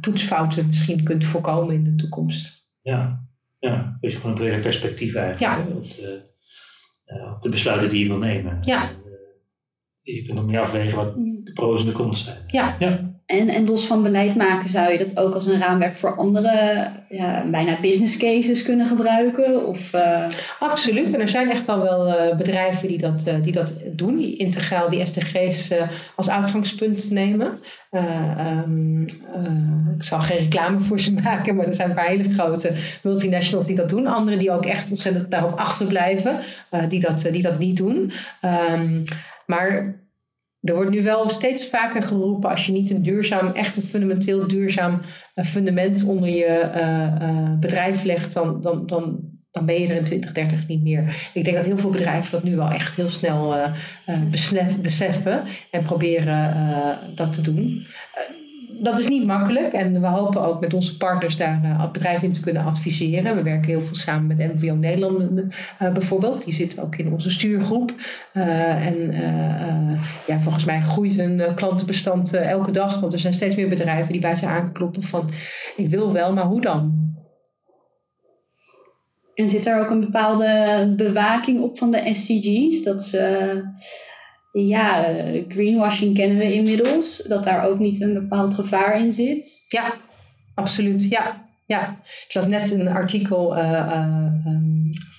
toetsfouten 0.00 0.66
misschien 0.66 1.02
kunt 1.02 1.24
voorkomen 1.24 1.74
in 1.74 1.84
de 1.84 1.94
toekomst. 1.94 2.70
Ja, 2.82 3.26
ja. 3.58 3.96
dus 4.00 4.14
gewoon 4.14 4.30
een 4.30 4.38
breder 4.38 4.60
perspectief 4.60 5.14
eigenlijk. 5.14 5.82
Ja. 5.82 7.32
op 7.34 7.42
de 7.42 7.48
besluiten 7.48 7.90
die 7.90 8.00
je 8.00 8.06
wil 8.06 8.18
nemen. 8.18 8.58
Ja. 8.60 8.90
je 10.02 10.22
kunt 10.22 10.38
nog 10.38 10.46
meer 10.46 10.60
afwegen 10.60 10.96
wat 10.96 11.14
de 11.14 11.52
pro's 11.54 11.80
en 11.80 11.86
de 11.86 11.92
cons 11.92 12.24
zijn. 12.24 12.42
Ja. 12.46 12.76
ja. 12.78 13.15
En, 13.26 13.48
en 13.48 13.64
los 13.64 13.86
van 13.86 14.02
beleid 14.02 14.36
maken 14.36 14.68
zou 14.68 14.92
je 14.92 14.98
dat 14.98 15.18
ook 15.18 15.34
als 15.34 15.46
een 15.46 15.60
raamwerk 15.60 15.96
voor 15.96 16.16
andere, 16.16 16.88
ja, 17.08 17.44
bijna 17.50 17.80
business 17.80 18.16
cases 18.16 18.62
kunnen 18.62 18.86
gebruiken? 18.86 19.66
Of, 19.66 19.92
uh... 19.92 20.26
Absoluut. 20.58 21.14
En 21.14 21.20
er 21.20 21.28
zijn 21.28 21.50
echt 21.50 21.68
al 21.68 21.82
wel 21.82 22.08
uh, 22.08 22.36
bedrijven 22.36 22.88
die 22.88 22.98
dat, 22.98 23.24
uh, 23.28 23.34
die 23.42 23.52
dat 23.52 23.74
doen, 23.92 24.16
die 24.16 24.36
integraal 24.36 24.88
die 24.88 25.06
SDG's 25.06 25.72
als 26.16 26.30
uitgangspunt 26.30 27.10
nemen. 27.10 27.58
Um, 27.90 29.02
ik 29.96 30.04
zal 30.04 30.18
geen 30.18 30.38
reclame 30.38 30.80
voor 30.80 31.00
ze 31.00 31.12
maken, 31.22 31.56
maar 31.56 31.66
er 31.66 31.74
zijn 31.74 31.88
een 31.88 31.94
paar 31.94 32.06
hele 32.06 32.28
grote 32.28 32.72
multinationals 33.02 33.66
die 33.66 33.76
dat 33.76 33.88
doen. 33.88 34.06
Anderen 34.06 34.38
die 34.38 34.50
ook 34.50 34.66
echt 34.66 34.90
ontzettend 34.90 35.30
daarop 35.30 35.58
achterblijven, 35.58 36.38
die, 36.88 37.00
dat, 37.00 37.26
die 37.30 37.42
dat 37.42 37.58
niet 37.58 37.76
doen. 37.76 38.12
Um, 38.72 39.02
maar 39.46 39.94
er 40.68 40.74
wordt 40.74 40.90
nu 40.90 41.02
wel 41.02 41.28
steeds 41.28 41.68
vaker 41.68 42.02
geroepen 42.02 42.50
als 42.50 42.66
je 42.66 42.72
niet 42.72 42.90
een 42.90 43.02
duurzaam, 43.02 43.52
echt 43.52 43.76
een 43.76 43.82
fundamenteel 43.82 44.48
duurzaam 44.48 45.00
fundament 45.34 46.04
onder 46.04 46.28
je 46.28 46.70
uh, 46.76 47.58
bedrijf 47.60 48.04
legt, 48.04 48.34
dan, 48.34 48.60
dan, 48.60 48.86
dan, 48.86 49.20
dan 49.50 49.66
ben 49.66 49.80
je 49.80 49.88
er 49.88 49.96
in 49.96 50.04
2030 50.04 50.66
niet 50.66 50.82
meer. 50.82 51.28
Ik 51.32 51.44
denk 51.44 51.56
dat 51.56 51.66
heel 51.66 51.78
veel 51.78 51.90
bedrijven 51.90 52.30
dat 52.30 52.42
nu 52.42 52.56
wel 52.56 52.70
echt 52.70 52.96
heel 52.96 53.08
snel 53.08 53.56
uh, 53.56 54.72
beseffen 54.80 55.42
en 55.70 55.82
proberen 55.82 56.54
dat 57.14 57.32
te 57.32 57.40
doen 57.40 57.86
dat 58.82 58.98
is 58.98 59.08
niet 59.08 59.26
makkelijk 59.26 59.72
en 59.72 60.00
we 60.00 60.06
hopen 60.06 60.42
ook 60.42 60.60
met 60.60 60.74
onze 60.74 60.96
partners 60.96 61.36
daar 61.36 61.60
uh, 61.64 61.92
bedrijven 61.92 62.26
in 62.26 62.32
te 62.32 62.40
kunnen 62.40 62.64
adviseren. 62.64 63.36
We 63.36 63.42
werken 63.42 63.70
heel 63.70 63.82
veel 63.82 63.94
samen 63.94 64.26
met 64.26 64.38
MVO 64.38 64.74
Nederland 64.74 65.40
uh, 65.82 65.92
bijvoorbeeld. 65.92 66.44
Die 66.44 66.54
zit 66.54 66.80
ook 66.80 66.96
in 66.96 67.12
onze 67.12 67.30
stuurgroep. 67.30 67.94
Uh, 68.34 68.86
en 68.86 69.10
ja, 70.26 70.38
volgens 70.38 70.64
mij 70.64 70.80
groeit 70.80 71.16
hun 71.16 71.54
klantenbestand 71.54 72.34
elke 72.34 72.70
dag. 72.70 73.00
Want 73.00 73.12
er 73.12 73.18
zijn 73.18 73.34
steeds 73.34 73.54
meer 73.54 73.68
bedrijven 73.68 74.12
die 74.12 74.20
bij 74.20 74.36
ze 74.36 74.46
aankloppen 74.46 75.02
van 75.02 75.28
ik 75.76 75.88
wil 75.88 76.12
wel, 76.12 76.32
maar 76.32 76.44
hoe 76.44 76.60
dan? 76.60 77.14
En 79.34 79.48
zit 79.48 79.66
er 79.66 79.80
ook 79.80 79.90
een 79.90 80.00
bepaalde 80.00 80.92
bewaking 80.96 81.60
op 81.60 81.78
van 81.78 81.90
de 81.90 82.14
SCG's? 82.14 82.82
Dat 82.82 83.02
ze 83.02 83.62
ja, 84.64 85.04
eh, 85.04 85.44
greenwashing 85.48 86.14
kennen 86.14 86.38
we 86.38 86.52
inmiddels. 86.52 87.22
Dat 87.28 87.44
daar 87.44 87.66
ook 87.66 87.78
niet 87.78 88.00
een 88.00 88.14
bepaald 88.14 88.54
gevaar 88.54 89.00
in 89.00 89.12
zit. 89.12 89.64
Ja, 89.68 89.94
absoluut. 90.54 91.08
Ja, 91.08 91.48
ja. 91.66 92.00
Ik 92.28 92.34
las 92.34 92.46
net 92.46 92.70
een 92.70 92.88
artikel 92.88 93.56
uh, 93.56 93.70
uh, 93.70 94.26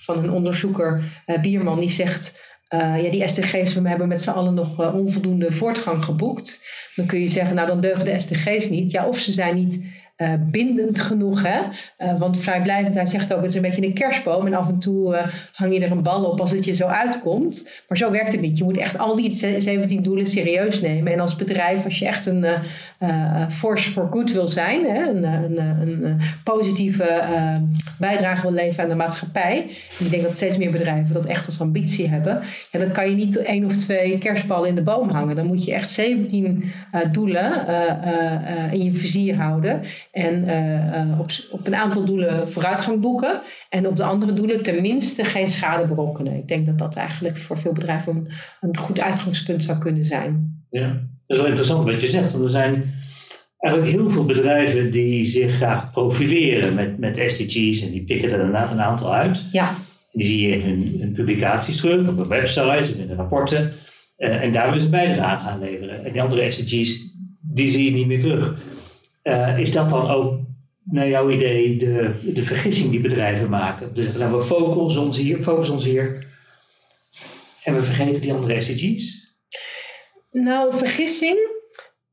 van 0.04 0.24
een 0.24 0.30
onderzoeker, 0.30 1.22
Bierman, 1.42 1.80
die 1.80 1.90
zegt... 1.90 2.46
ja, 2.70 3.10
die 3.10 3.28
SDG's, 3.28 3.74
we 3.74 3.88
hebben 3.88 4.08
met 4.08 4.22
z'n 4.22 4.30
allen 4.30 4.54
nog 4.54 4.94
onvoldoende 4.94 5.52
voortgang 5.52 6.04
geboekt. 6.04 6.64
Dan 6.94 7.06
kun 7.06 7.20
je 7.20 7.28
zeggen, 7.28 7.54
nou 7.54 7.68
dan 7.68 7.80
deugen 7.80 8.04
de 8.04 8.18
SDG's 8.18 8.68
niet. 8.68 8.90
Ja, 8.90 9.06
of 9.06 9.18
ze 9.18 9.32
zijn 9.32 9.54
niet 9.54 9.86
uh, 10.18 10.32
bindend 10.38 11.00
genoeg. 11.00 11.42
Hè? 11.42 11.58
Uh, 11.98 12.18
want 12.18 12.38
vrijblijvendheid 12.38 13.08
zegt 13.08 13.32
ook, 13.32 13.40
het 13.40 13.50
is 13.50 13.56
een 13.56 13.62
beetje 13.62 13.84
een 13.84 13.94
kerstboom. 13.94 14.46
En 14.46 14.54
af 14.54 14.68
en 14.68 14.78
toe 14.78 15.14
uh, 15.14 15.26
hang 15.52 15.74
je 15.74 15.80
er 15.80 15.90
een 15.90 16.02
bal 16.02 16.24
op 16.24 16.40
als 16.40 16.50
het 16.50 16.64
je 16.64 16.72
zo 16.72 16.86
uitkomt. 16.86 17.82
Maar 17.88 17.98
zo 17.98 18.10
werkt 18.10 18.32
het 18.32 18.40
niet. 18.40 18.58
Je 18.58 18.64
moet 18.64 18.76
echt 18.76 18.98
al 18.98 19.14
die 19.14 19.32
17 19.32 20.02
doelen 20.02 20.26
serieus 20.26 20.80
nemen. 20.80 21.12
En 21.12 21.20
als 21.20 21.36
bedrijf, 21.36 21.84
als 21.84 21.98
je 21.98 22.06
echt 22.06 22.26
een 22.26 22.44
force 23.50 23.90
for 23.90 24.08
good 24.10 24.32
wil 24.32 24.48
zijn. 24.48 24.84
Hè? 24.84 25.08
Een, 25.08 25.22
een, 25.22 25.58
een, 25.80 26.20
positieve 26.44 27.22
bijdrage 27.98 28.42
wil 28.42 28.52
leveren 28.52 28.82
aan 28.82 28.90
de 28.90 28.94
maatschappij. 28.94 29.66
En 29.98 30.04
ik 30.04 30.10
denk 30.10 30.22
dat 30.22 30.34
steeds 30.34 30.56
meer 30.56 30.70
bedrijven 30.70 31.14
dat 31.14 31.26
echt 31.26 31.46
als 31.46 31.60
ambitie 31.60 32.08
hebben. 32.08 32.40
Dan 32.70 32.92
kan 32.92 33.08
je 33.10 33.14
niet 33.14 33.36
één 33.36 33.64
of 33.64 33.76
twee 33.76 34.18
kerstballen 34.18 34.68
in 34.68 34.74
de 34.74 34.82
boom 34.82 35.08
hangen. 35.08 35.36
Dan 35.36 35.46
moet 35.46 35.64
je 35.64 35.74
echt 35.74 35.90
17 35.90 36.64
doelen 37.12 37.52
in 38.70 38.84
je 38.84 38.92
vizier 38.92 39.36
houden. 39.36 39.80
En 40.18 40.44
uh, 40.44 41.20
op, 41.20 41.30
op 41.50 41.66
een 41.66 41.74
aantal 41.74 42.04
doelen 42.04 42.48
vooruitgang 42.48 43.00
boeken. 43.00 43.40
En 43.68 43.86
op 43.86 43.96
de 43.96 44.02
andere 44.02 44.32
doelen 44.32 44.62
tenminste 44.62 45.24
geen 45.24 45.48
schade 45.48 45.86
berokkenen. 45.86 46.36
Ik 46.36 46.48
denk 46.48 46.66
dat 46.66 46.78
dat 46.78 46.96
eigenlijk 46.96 47.36
voor 47.36 47.58
veel 47.58 47.72
bedrijven 47.72 48.16
een, 48.16 48.30
een 48.60 48.76
goed 48.76 49.00
uitgangspunt 49.00 49.62
zou 49.62 49.78
kunnen 49.78 50.04
zijn. 50.04 50.62
Ja, 50.70 50.88
dat 50.88 51.00
is 51.26 51.36
wel 51.36 51.46
interessant 51.46 51.84
wat 51.84 52.00
je 52.00 52.06
zegt. 52.06 52.32
Want 52.32 52.44
er 52.44 52.50
zijn 52.50 52.94
eigenlijk 53.58 53.96
heel 53.96 54.10
veel 54.10 54.24
bedrijven 54.24 54.90
die 54.90 55.24
zich 55.24 55.52
graag 55.52 55.90
profileren 55.90 56.74
met, 56.74 56.98
met 56.98 57.22
SDG's. 57.26 57.82
En 57.82 57.90
die 57.90 58.04
pikken 58.04 58.30
er 58.30 58.40
inderdaad 58.40 58.72
een 58.72 58.80
aantal 58.80 59.14
uit. 59.14 59.42
Ja. 59.52 59.74
Die 60.12 60.26
zie 60.26 60.48
je 60.48 60.54
in 60.54 60.60
hun, 60.60 60.96
hun 61.00 61.12
publicaties 61.12 61.76
terug, 61.76 62.08
op 62.08 62.18
hun 62.18 62.28
websites 62.28 62.94
en 62.94 63.00
in 63.00 63.08
de 63.08 63.14
rapporten. 63.14 63.72
Uh, 64.18 64.42
en 64.42 64.52
daar 64.52 64.66
willen 64.66 64.80
ze 64.80 64.88
bijdrage 64.88 65.48
aan 65.48 65.58
leveren. 65.58 66.04
En 66.04 66.12
die 66.12 66.22
andere 66.22 66.50
SDG's, 66.50 67.14
die 67.40 67.68
zie 67.68 67.84
je 67.84 67.90
niet 67.90 68.06
meer 68.06 68.18
terug. 68.18 68.56
Uh, 69.28 69.58
is 69.58 69.72
dat 69.72 69.88
dan 69.88 70.10
ook 70.10 70.40
naar 70.84 71.08
jouw 71.08 71.30
idee 71.30 71.76
de, 71.76 72.30
de 72.34 72.42
vergissing 72.42 72.90
die 72.90 73.00
bedrijven 73.00 73.50
maken? 73.50 73.94
Dus 73.94 74.12
nou, 74.16 74.36
we 74.36 74.42
focussen 74.42 75.02
ons 75.02 75.16
hier, 75.16 75.42
focussen 75.42 75.74
ons 75.74 75.84
hier 75.84 76.26
en 77.62 77.74
we 77.74 77.82
vergeten 77.82 78.20
die 78.20 78.32
andere 78.32 78.60
SDG's? 78.60 79.32
Nou, 80.30 80.76
vergissing. 80.76 81.36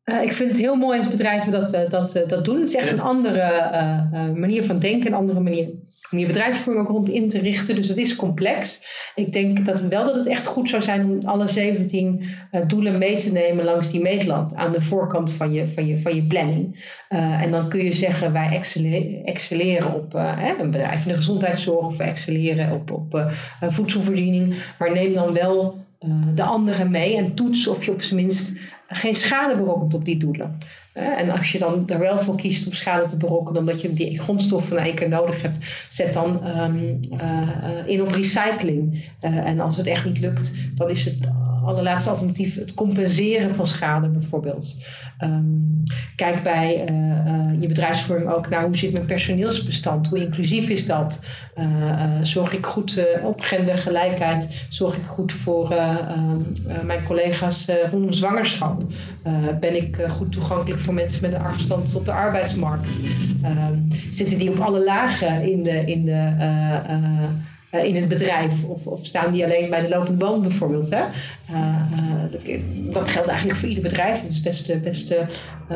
Uh, 0.03 0.23
ik 0.23 0.31
vind 0.31 0.49
het 0.49 0.59
heel 0.59 0.75
mooi 0.75 0.97
als 0.97 1.07
bedrijven 1.07 1.51
dat, 1.51 1.73
uh, 1.73 1.89
dat, 1.89 2.23
dat 2.27 2.45
doen. 2.45 2.59
Het 2.59 2.69
is 2.69 2.75
echt 2.75 2.91
een 2.91 2.99
andere 2.99 4.33
manier 4.35 4.63
van 4.63 4.79
denken, 4.79 5.07
een 5.07 5.17
andere 5.17 5.39
manier 5.39 5.69
om 6.11 6.17
je 6.17 6.25
bedrijfsvoering 6.25 6.85
ook 6.87 6.91
rond 6.91 7.09
in 7.09 7.27
te 7.27 7.39
richten. 7.39 7.75
Dus 7.75 7.87
het 7.87 7.97
is 7.97 8.15
complex. 8.15 8.81
Ik 9.15 9.33
denk 9.33 9.65
dat 9.65 9.81
wel 9.81 10.05
dat 10.05 10.15
het 10.15 10.27
echt 10.27 10.45
goed 10.45 10.69
zou 10.69 10.81
zijn 10.81 11.05
om 11.05 11.19
alle 11.23 11.47
17 11.47 12.17
uh, 12.21 12.27
eh, 12.51 12.67
doelen 12.67 12.97
mee 12.97 13.15
te 13.15 13.31
nemen 13.31 13.65
langs 13.65 13.91
die 13.91 14.01
meetland 14.01 14.55
aan 14.55 14.71
de 14.71 14.81
voorkant 14.81 15.31
van 15.31 15.53
je, 15.53 15.67
van 15.67 15.87
je, 15.87 15.99
van 15.99 16.15
je 16.15 16.27
planning. 16.27 16.93
Uh, 17.09 17.41
en 17.41 17.51
dan 17.51 17.69
kun 17.69 17.83
je 17.83 17.93
zeggen, 17.93 18.33
wij 18.33 18.61
excelleren, 19.23 19.93
op 19.93 20.15
uh, 20.15 20.31
hè, 20.35 20.53
een 20.59 20.71
bedrijf 20.71 21.01
in 21.01 21.07
de 21.07 21.15
gezondheidszorg 21.15 21.85
of 21.85 21.99
excelleren 21.99 22.71
op, 22.71 22.91
op 22.91 23.31
voedselvoorziening. 23.61 24.55
Maar 24.79 24.91
neem 24.91 25.13
dan 25.13 25.33
wel 25.33 25.83
de 26.33 26.43
anderen 26.43 26.91
mee 26.91 27.17
en 27.17 27.33
toets 27.33 27.67
of 27.67 27.85
je 27.85 27.91
op 27.91 28.01
zijn 28.01 28.19
minst 28.19 28.53
geen 28.87 29.15
schade 29.15 29.55
berokkent 29.55 29.93
op 29.93 30.05
die 30.05 30.17
doelen. 30.17 30.57
En 30.93 31.29
als 31.29 31.51
je 31.51 31.59
dan 31.59 31.89
er 31.89 31.99
wel 31.99 32.19
voor 32.19 32.35
kiest 32.35 32.65
om 32.65 32.73
schade 32.73 33.05
te 33.05 33.17
berokkenen, 33.17 33.59
omdat 33.59 33.81
je 33.81 33.93
die 33.93 34.19
grondstoffen 34.19 34.77
één 34.77 34.95
keer 34.95 35.09
nodig 35.09 35.41
hebt, 35.41 35.85
zet 35.89 36.13
dan 36.13 36.47
um, 36.59 36.99
uh, 37.11 37.49
in 37.85 38.01
op 38.01 38.11
recycling. 38.11 39.05
Uh, 39.21 39.47
en 39.47 39.59
als 39.59 39.77
het 39.77 39.87
echt 39.87 40.05
niet 40.05 40.19
lukt, 40.19 40.51
dan 40.75 40.89
is 40.89 41.05
het 41.05 41.17
allerlaatste 41.65 42.09
alternatief 42.09 42.55
het 42.55 42.73
compenseren 42.73 43.55
van 43.55 43.67
schade 43.67 44.07
bijvoorbeeld. 44.07 44.83
Um, 45.23 45.83
kijk 46.15 46.43
bij 46.43 46.89
uh, 46.89 47.61
je 47.61 47.67
bedrijfsvoering 47.67 48.29
ook 48.29 48.49
naar 48.49 48.63
hoe 48.63 48.77
zit 48.77 48.91
mijn 48.93 49.05
personeelsbestand, 49.05 50.07
hoe 50.07 50.19
inclusief 50.19 50.69
is 50.69 50.85
dat? 50.85 51.23
zorg 52.21 52.53
ik 52.53 52.65
goed 52.65 52.99
op 53.23 53.41
gendergelijkheid? 53.41 54.65
Zorg 54.69 54.95
ik 54.95 55.01
goed 55.01 55.33
voor 55.33 55.71
ehm, 55.71 56.41
mijn 56.85 57.03
collega's 57.03 57.67
rondom 57.91 58.13
zwangerschap? 58.13 58.83
ben 59.59 59.75
ik 59.75 60.05
goed 60.09 60.31
toegankelijk 60.31 60.79
voor 60.79 60.93
mensen 60.93 61.21
met 61.21 61.33
een 61.33 61.45
afstand 61.45 61.91
tot 61.91 62.05
de 62.05 62.11
arbeidsmarkt? 62.11 62.99
Um, 63.43 63.87
zitten 64.09 64.37
die 64.37 64.51
op 64.51 64.59
alle 64.59 64.83
lagen 64.83 65.51
in 65.51 65.63
de, 65.63 65.85
in 65.85 66.05
de 66.05 66.33
uh, 67.71 67.83
in 67.83 67.95
het 67.95 68.07
bedrijf? 68.07 68.63
Of, 68.63 68.87
of 68.87 69.05
staan 69.05 69.31
die 69.31 69.43
alleen 69.43 69.69
bij 69.69 69.81
de 69.81 69.89
lopende 69.89 70.25
band 70.25 70.41
bijvoorbeeld? 70.41 70.89
Hè? 70.89 71.03
Uh, 71.51 71.81
dat 72.93 73.09
geldt 73.09 73.27
eigenlijk 73.27 73.59
voor 73.59 73.69
ieder 73.69 73.83
bedrijf. 73.83 74.21
Het 74.21 74.29
is 74.29 74.41
best, 74.41 74.81
best 74.81 75.07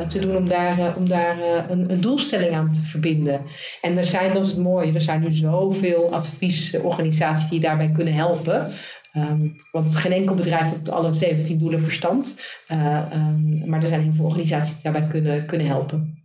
te 0.07 0.19
doen 0.19 0.35
om 0.35 0.47
daar, 0.47 0.95
om 0.95 1.09
daar 1.09 1.37
een, 1.69 1.91
een 1.91 2.01
doelstelling 2.01 2.53
aan 2.53 2.71
te 2.71 2.81
verbinden. 2.81 3.41
En 3.81 3.97
er 3.97 4.05
zijn, 4.05 4.33
dat 4.33 4.45
is 4.45 4.51
het 4.51 4.61
mooie, 4.61 4.93
er 4.93 5.01
zijn 5.01 5.21
nu 5.21 5.31
zoveel 5.31 6.13
adviesorganisaties 6.13 7.49
die 7.49 7.59
daarbij 7.59 7.91
kunnen 7.91 8.13
helpen. 8.13 8.67
Um, 9.13 9.55
want 9.71 9.95
geen 9.95 10.11
enkel 10.11 10.35
bedrijf 10.35 10.69
heeft 10.69 10.89
alle 10.89 11.13
17 11.13 11.59
doelen 11.59 11.81
verstand. 11.81 12.41
Um, 12.71 13.63
maar 13.65 13.81
er 13.81 13.87
zijn 13.87 14.01
heel 14.01 14.13
veel 14.13 14.25
organisaties 14.25 14.73
die 14.73 14.83
daarbij 14.83 15.07
kunnen, 15.07 15.45
kunnen 15.45 15.67
helpen. 15.67 16.23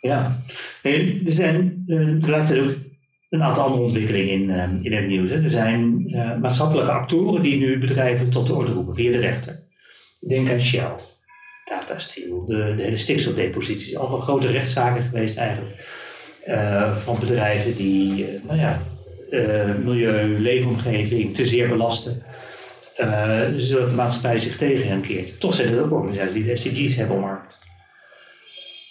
Ja, 0.00 0.42
er 0.82 1.20
zijn 1.24 1.82
de 1.86 2.30
laatste 2.30 2.76
een 3.30 3.42
aantal 3.42 3.64
andere 3.64 3.82
ontwikkelingen 3.82 4.28
in, 4.28 4.48
uh, 4.48 4.84
in 4.84 4.92
het 4.92 5.06
nieuws. 5.06 5.30
Hè. 5.30 5.42
Er 5.42 5.50
zijn 5.50 6.04
uh, 6.06 6.36
maatschappelijke 6.36 6.90
actoren 6.90 7.42
die 7.42 7.58
nu 7.58 7.78
bedrijven 7.78 8.30
tot 8.30 8.46
de 8.46 8.54
orde 8.54 8.72
roepen 8.72 8.94
via 8.94 9.12
de 9.12 9.18
rechter. 9.18 9.58
Denk 10.28 10.50
aan 10.50 10.60
Shell, 10.60 10.92
Tata 11.64 11.98
Steel, 11.98 12.44
de, 12.46 12.74
de 12.76 12.82
hele 12.82 12.96
stikstofdeposities. 12.96 13.96
Allemaal 13.96 14.18
grote 14.18 14.46
rechtszaken 14.46 15.02
geweest 15.02 15.36
eigenlijk. 15.36 15.98
Uh, 16.48 16.96
van 16.96 17.18
bedrijven 17.20 17.74
die 17.74 18.26
nou 18.42 18.58
ja, 18.58 18.82
milieu, 19.84 20.40
leefomgeving 20.40 21.34
te 21.34 21.44
zeer 21.44 21.68
belasten. 21.68 22.22
zodat 23.56 23.88
de 23.88 23.94
maatschappij 23.94 24.38
zich 24.38 24.56
tegen 24.56 24.88
hen 24.88 25.00
keert. 25.00 25.40
Toch 25.40 25.54
zijn 25.54 25.74
er 25.74 25.82
ook 25.82 25.92
organisaties 25.92 26.32
die 26.32 26.44
de 26.44 26.56
SDG's 26.56 26.94
hebben 26.94 27.16
omarmd. 27.16 27.58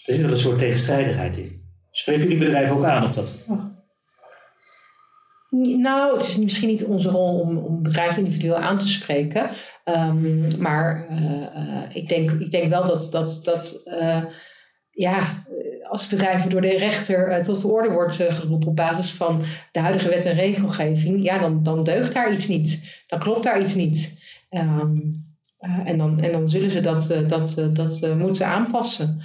Er 0.05 0.13
zit 0.13 0.21
wel 0.21 0.31
een 0.31 0.37
soort 0.37 0.57
tegenstrijdigheid 0.57 1.37
in. 1.37 1.61
Spreken 1.91 2.27
die 2.27 2.37
bedrijven 2.37 2.75
ook 2.75 2.83
aan 2.83 3.05
op 3.05 3.13
dat? 3.13 3.45
Nou, 5.51 6.17
het 6.17 6.27
is 6.27 6.37
misschien 6.37 6.67
niet 6.67 6.85
onze 6.85 7.09
rol 7.09 7.39
om, 7.39 7.57
om 7.57 7.83
bedrijven 7.83 8.17
individueel 8.17 8.55
aan 8.55 8.77
te 8.77 8.87
spreken. 8.87 9.49
Um, 9.85 10.61
maar 10.61 11.07
uh, 11.11 11.83
ik, 11.95 12.09
denk, 12.09 12.31
ik 12.31 12.51
denk 12.51 12.69
wel 12.69 12.85
dat, 12.85 13.11
dat, 13.11 13.39
dat 13.43 13.81
uh, 13.85 14.23
ja, 14.91 15.43
als 15.89 16.07
bedrijven 16.07 16.49
door 16.49 16.61
de 16.61 16.77
rechter 16.77 17.43
tot 17.43 17.61
de 17.61 17.67
orde 17.67 17.91
wordt 17.91 18.15
geroepen 18.15 18.67
op 18.67 18.75
basis 18.75 19.11
van 19.11 19.41
de 19.71 19.79
huidige 19.79 20.09
wet 20.09 20.25
en 20.25 20.33
regelgeving, 20.33 21.23
ja, 21.23 21.37
dan, 21.37 21.63
dan 21.63 21.83
deugt 21.83 22.13
daar 22.13 22.33
iets 22.33 22.47
niet. 22.47 23.03
Dan 23.07 23.19
klopt 23.19 23.43
daar 23.43 23.61
iets 23.61 23.75
niet. 23.75 24.17
Um, 24.49 25.17
en, 25.85 25.97
dan, 25.97 26.21
en 26.21 26.31
dan 26.31 26.49
zullen 26.49 26.69
ze 26.69 26.81
dat, 26.81 27.15
dat, 27.27 27.55
dat 27.73 28.17
moeten 28.17 28.47
aanpassen. 28.47 29.23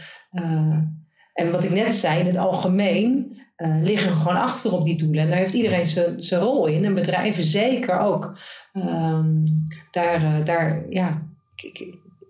En 1.33 1.51
wat 1.51 1.65
ik 1.65 1.71
net 1.71 1.95
zei, 1.95 2.21
in 2.21 2.27
het 2.27 2.37
algemeen 2.37 3.37
uh, 3.57 3.83
liggen 3.83 4.13
gewoon 4.13 4.37
achter 4.37 4.73
op 4.73 4.85
die 4.85 4.97
doelen. 4.97 5.23
En 5.23 5.29
daar 5.29 5.39
heeft 5.39 5.55
iedereen 5.55 5.87
zijn 6.23 6.41
rol 6.41 6.67
in. 6.67 6.85
En 6.85 6.95
bedrijven 6.95 7.43
zeker 7.43 7.99
ook. 7.99 8.39
Um, 8.73 9.45
daar, 9.91 10.23
uh, 10.23 10.45
daar, 10.45 10.85
ja, 10.89 11.23
ik, 11.57 11.63
ik, 11.63 11.79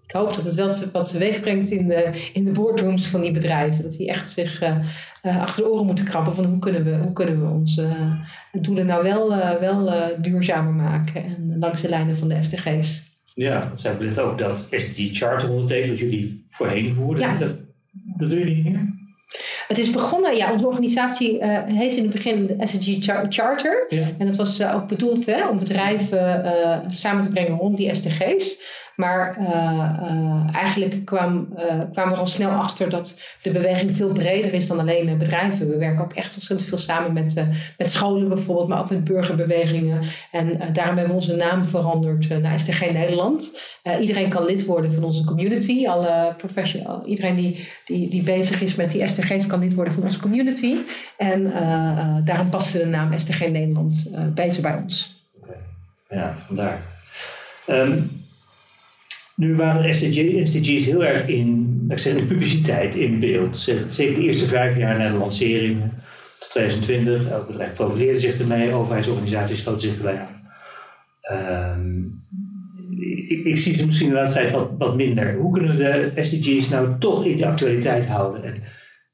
ik, 0.07 0.13
hoop 0.13 0.35
dat 0.35 0.45
het 0.45 0.55
wel 0.55 0.75
te, 0.75 0.91
wat 0.93 1.11
teweeg 1.11 1.41
brengt 1.41 1.71
in 1.71 1.89
de, 1.89 2.31
in 2.33 2.45
de 2.45 2.51
boardrooms 2.51 3.07
van 3.07 3.21
die 3.21 3.31
bedrijven. 3.31 3.83
Dat 3.83 3.97
die 3.97 4.09
echt 4.09 4.31
zich 4.31 4.63
uh, 4.63 5.41
achter 5.41 5.63
de 5.63 5.71
oren 5.71 5.87
moeten 5.87 6.05
krabben 6.05 6.35
van 6.35 6.45
hoe 6.45 6.59
kunnen 6.59 6.85
we, 6.85 6.97
hoe 6.97 7.13
kunnen 7.13 7.45
we 7.45 7.53
onze 7.53 8.17
doelen 8.53 8.87
nou 8.87 9.03
wel, 9.03 9.29
wel 9.61 9.93
duurzamer 10.21 10.73
maken. 10.73 11.25
En 11.25 11.57
langs 11.59 11.81
de 11.81 11.89
lijnen 11.89 12.17
van 12.17 12.29
de 12.29 12.43
SDG's. 12.43 13.13
Ja, 13.35 13.69
dat 13.69 13.81
zijn 13.81 13.99
dit 13.99 14.19
ook 14.19 14.39
dat 14.39 14.67
SDG 14.71 15.09
Charter 15.13 15.51
ondertekent, 15.51 15.91
wat 15.91 15.99
jullie 15.99 16.45
voorheen 16.49 16.95
voerden. 16.95 17.29
Ja. 17.29 17.39
Dat, 17.39 17.57
dat 17.93 18.31
doe 18.31 18.39
je 18.39 18.45
niet 18.45 18.65
meer? 18.65 19.03
Het 19.69 19.79
is 19.79 19.91
begonnen, 19.91 20.37
ja, 20.37 20.53
onze 20.53 20.67
organisatie 20.67 21.39
uh, 21.39 21.59
heette 21.65 21.97
in 21.97 22.03
het 22.03 22.13
begin 22.13 22.47
de 22.47 22.57
SDG 22.67 22.97
Charter. 23.29 23.87
En 24.19 24.27
dat 24.27 24.37
was 24.37 24.61
uh, 24.61 24.75
ook 24.75 24.89
bedoeld 24.89 25.27
hè, 25.27 25.49
om 25.49 25.59
bedrijven 25.59 26.45
uh, 26.45 26.79
samen 26.89 27.23
te 27.23 27.29
brengen 27.29 27.57
rond 27.57 27.77
die 27.77 27.95
SDG's. 27.95 28.61
Maar 28.97 29.37
uh, 29.41 29.47
uh, 29.47 30.55
eigenlijk 30.55 31.05
kwam, 31.05 31.49
uh, 31.57 31.81
kwamen 31.93 32.13
we 32.13 32.21
al 32.21 32.27
snel 32.27 32.51
achter 32.51 32.91
dat 32.91 33.21
de 33.43 33.51
beweging 33.51 33.97
veel 33.97 34.13
breder 34.13 34.53
is 34.53 34.69
dan 34.69 34.79
alleen 34.79 35.19
bedrijven. 35.19 35.69
We 35.69 35.77
werken 35.77 36.05
ook 36.05 36.13
echt 36.13 36.35
ontzettend 36.35 36.69
veel 36.69 36.79
samen 36.79 37.13
met, 37.13 37.47
met 37.79 37.91
scholen 37.91 38.29
bijvoorbeeld, 38.29 38.69
maar 38.69 38.81
ook 38.81 38.91
met 38.91 39.05
burgerbewegingen. 39.05 40.01
En 40.31 40.73
daarom 40.73 40.97
hebben 40.97 41.15
we 41.15 41.21
onze 41.21 41.37
naam 41.37 41.65
veranderd 41.65 42.41
naar 42.43 42.59
STG 42.59 42.93
Nederland. 42.93 43.61
iedereen 44.01 44.29
kan 44.29 44.45
lid 44.45 44.67
worden 44.67 44.93
van 44.93 45.05
onze 45.05 45.25
community. 45.25 45.87
Alle 45.87 46.35
professional, 46.37 47.07
iedereen 47.07 47.37
die, 47.37 47.69
die, 47.85 48.11
die 48.11 48.23
bezig 48.23 48.61
is 48.61 48.75
met 48.75 48.91
die 48.91 49.09
STG's 49.09 49.47
kan 49.47 49.61
lid 49.61 49.75
worden 49.75 49.95
van 49.95 50.03
onze 50.03 50.21
community. 50.21 50.77
En 51.17 51.43
daarom 52.25 52.49
paste 52.51 52.79
de 52.79 52.87
naam 52.87 53.19
STG 53.19 53.41
Nederland 53.41 54.11
beter 54.35 54.63
bij 54.63 54.81
ons. 54.85 55.23
Ja, 56.09 56.35
vandaar. 56.47 56.83
Um, 57.67 58.24
nu 59.37 59.57
waren 59.57 59.95
SDG's 59.95 60.85
heel 60.85 61.05
erg 61.05 61.27
in, 61.27 61.81
ik 61.89 61.99
zeg, 61.99 62.27
publiciteit 62.27 62.95
in 62.95 63.21
beeld. 63.21 63.57
Zeker 63.89 64.15
de 64.15 64.23
eerste 64.23 64.47
vijf 64.47 64.77
jaar 64.77 64.99
na 64.99 65.09
de 65.09 65.19
lancering, 65.19 65.83
tot 66.39 66.51
2020. 66.51 67.31
Elk 67.31 67.47
bedrijf 67.47 67.73
profileerde 67.73 68.21
zich 68.21 68.39
ermee, 68.39 68.73
overheidsorganisaties 68.73 69.61
sloten 69.61 69.81
zich 69.81 69.97
erbij 69.97 70.19
aan. 70.19 70.43
Um, 71.33 72.23
ik, 73.29 73.57
zie 73.57 73.75
ze 73.75 73.87
misschien 73.87 74.09
de 74.09 74.15
laatste 74.15 74.39
tijd 74.39 74.53
wat, 74.53 74.71
wat 74.79 74.97
minder. 74.97 75.35
Hoe 75.35 75.53
kunnen 75.53 75.71
we 75.71 76.13
de 76.15 76.25
SDG's 76.25 76.69
nou 76.69 76.99
toch 76.99 77.25
in 77.25 77.37
de 77.37 77.47
actualiteit 77.47 78.07
houden 78.07 78.45
en 78.45 78.63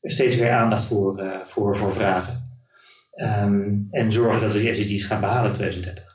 er 0.00 0.10
steeds 0.10 0.36
weer 0.36 0.50
aandacht 0.50 0.84
voor, 0.84 1.22
uh, 1.22 1.44
voor, 1.44 1.76
voor 1.76 1.92
vragen? 1.92 2.48
Um, 3.22 3.82
en 3.90 4.12
zorgen 4.12 4.40
dat 4.40 4.52
we 4.52 4.58
die 4.58 4.74
SDG's 4.74 5.04
gaan 5.04 5.20
behalen 5.20 5.46
in 5.46 5.52
2030? 5.52 6.09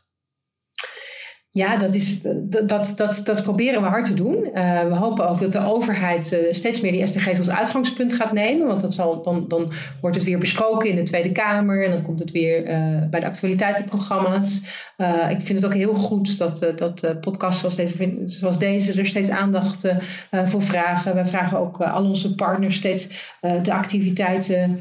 Ja, 1.55 1.77
dat, 1.77 1.95
is, 1.95 2.21
dat, 2.21 2.93
dat, 2.97 3.21
dat, 3.23 3.43
proberen 3.43 3.81
we 3.81 3.87
hard 3.87 4.05
te 4.05 4.13
doen. 4.13 4.49
Uh, 4.53 4.87
we 4.87 4.95
hopen 4.95 5.29
ook 5.29 5.39
dat 5.39 5.51
de 5.51 5.65
overheid 5.65 6.33
uh, 6.33 6.39
steeds 6.53 6.81
meer 6.81 6.91
die 6.91 7.07
SDG's 7.07 7.37
als 7.37 7.49
uitgangspunt 7.49 8.13
gaat 8.13 8.31
nemen. 8.31 8.67
Want 8.67 8.81
dat 8.81 8.93
zal, 8.93 9.21
dan, 9.21 9.45
dan 9.47 9.71
wordt 10.01 10.15
het 10.15 10.25
weer 10.25 10.37
besproken 10.37 10.89
in 10.89 10.95
de 10.95 11.03
Tweede 11.03 11.31
Kamer. 11.31 11.85
En 11.85 11.91
dan 11.91 12.01
komt 12.01 12.19
het 12.19 12.31
weer 12.31 12.63
uh, 12.63 13.09
bij 13.09 13.19
de 13.19 13.25
actualiteitenprogramma's. 13.25 14.61
ik 15.29 15.41
vind 15.41 15.61
het 15.61 15.65
ook 15.65 15.73
heel 15.73 15.93
goed 15.93 16.37
dat, 16.37 16.71
dat 16.75 17.21
podcasts 17.21 17.59
zoals 17.59 17.75
deze, 17.75 18.21
zoals 18.25 18.59
deze 18.59 18.99
er 18.99 19.05
steeds 19.05 19.29
aandacht 19.29 19.87
voor 20.31 20.61
vragen. 20.61 21.13
Wij 21.13 21.25
vragen 21.25 21.59
ook 21.59 21.81
al 21.81 22.05
onze 22.05 22.35
partners 22.35 22.75
steeds 22.75 23.33
de 23.61 23.73
activiteiten 23.73 24.79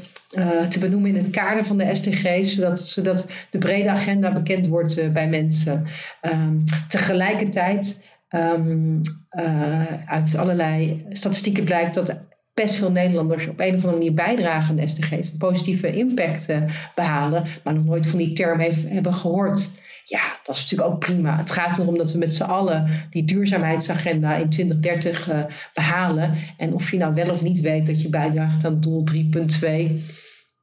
te 0.69 0.79
benoemen 0.79 1.09
in 1.09 1.15
het 1.15 1.29
kader 1.29 1.65
van 1.65 1.77
de 1.77 1.95
SDG's, 1.95 2.55
zodat, 2.55 2.79
zodat 2.79 3.29
de 3.49 3.57
brede 3.57 3.89
agenda 3.89 4.31
bekend 4.31 4.67
wordt 4.67 5.13
bij 5.13 5.27
mensen. 5.27 5.85
Um, 6.21 6.63
tegelijkertijd, 6.87 8.05
um, 8.29 9.01
uh, 9.31 9.83
uit 10.05 10.37
allerlei 10.37 11.05
statistieken 11.09 11.63
blijkt 11.63 11.93
dat 11.93 12.19
best 12.53 12.75
veel 12.75 12.91
Nederlanders 12.91 13.47
op 13.47 13.59
een 13.59 13.67
of 13.67 13.73
andere 13.73 13.91
manier 13.91 14.13
bijdragen 14.13 14.79
aan 14.79 14.89
SDG's, 14.89 15.31
een 15.31 15.37
positieve 15.37 15.95
impact 15.95 16.53
behalen, 16.95 17.43
maar 17.63 17.73
nog 17.73 17.85
nooit 17.85 18.07
van 18.07 18.19
die 18.19 18.33
term 18.33 18.59
heeft, 18.59 18.89
hebben 18.89 19.13
gehoord. 19.13 19.69
Ja, 20.05 20.39
dat 20.43 20.55
is 20.55 20.61
natuurlijk 20.61 20.89
ook 20.89 20.99
prima. 20.99 21.37
Het 21.37 21.51
gaat 21.51 21.77
erom 21.77 21.97
dat 21.97 22.11
we 22.11 22.17
met 22.17 22.33
z'n 22.33 22.43
allen 22.43 22.87
die 23.09 23.23
duurzaamheidsagenda 23.23 24.35
in 24.35 24.49
2030 24.49 25.29
uh, 25.31 25.43
behalen. 25.73 26.33
En 26.57 26.73
of 26.73 26.91
je 26.91 26.97
nou 26.97 27.13
wel 27.13 27.29
of 27.29 27.41
niet 27.41 27.59
weet 27.59 27.87
dat 27.87 28.01
je 28.01 28.09
bijdraagt 28.09 28.65
aan 28.65 28.81
doel 28.81 29.03
3.2, 29.11 29.19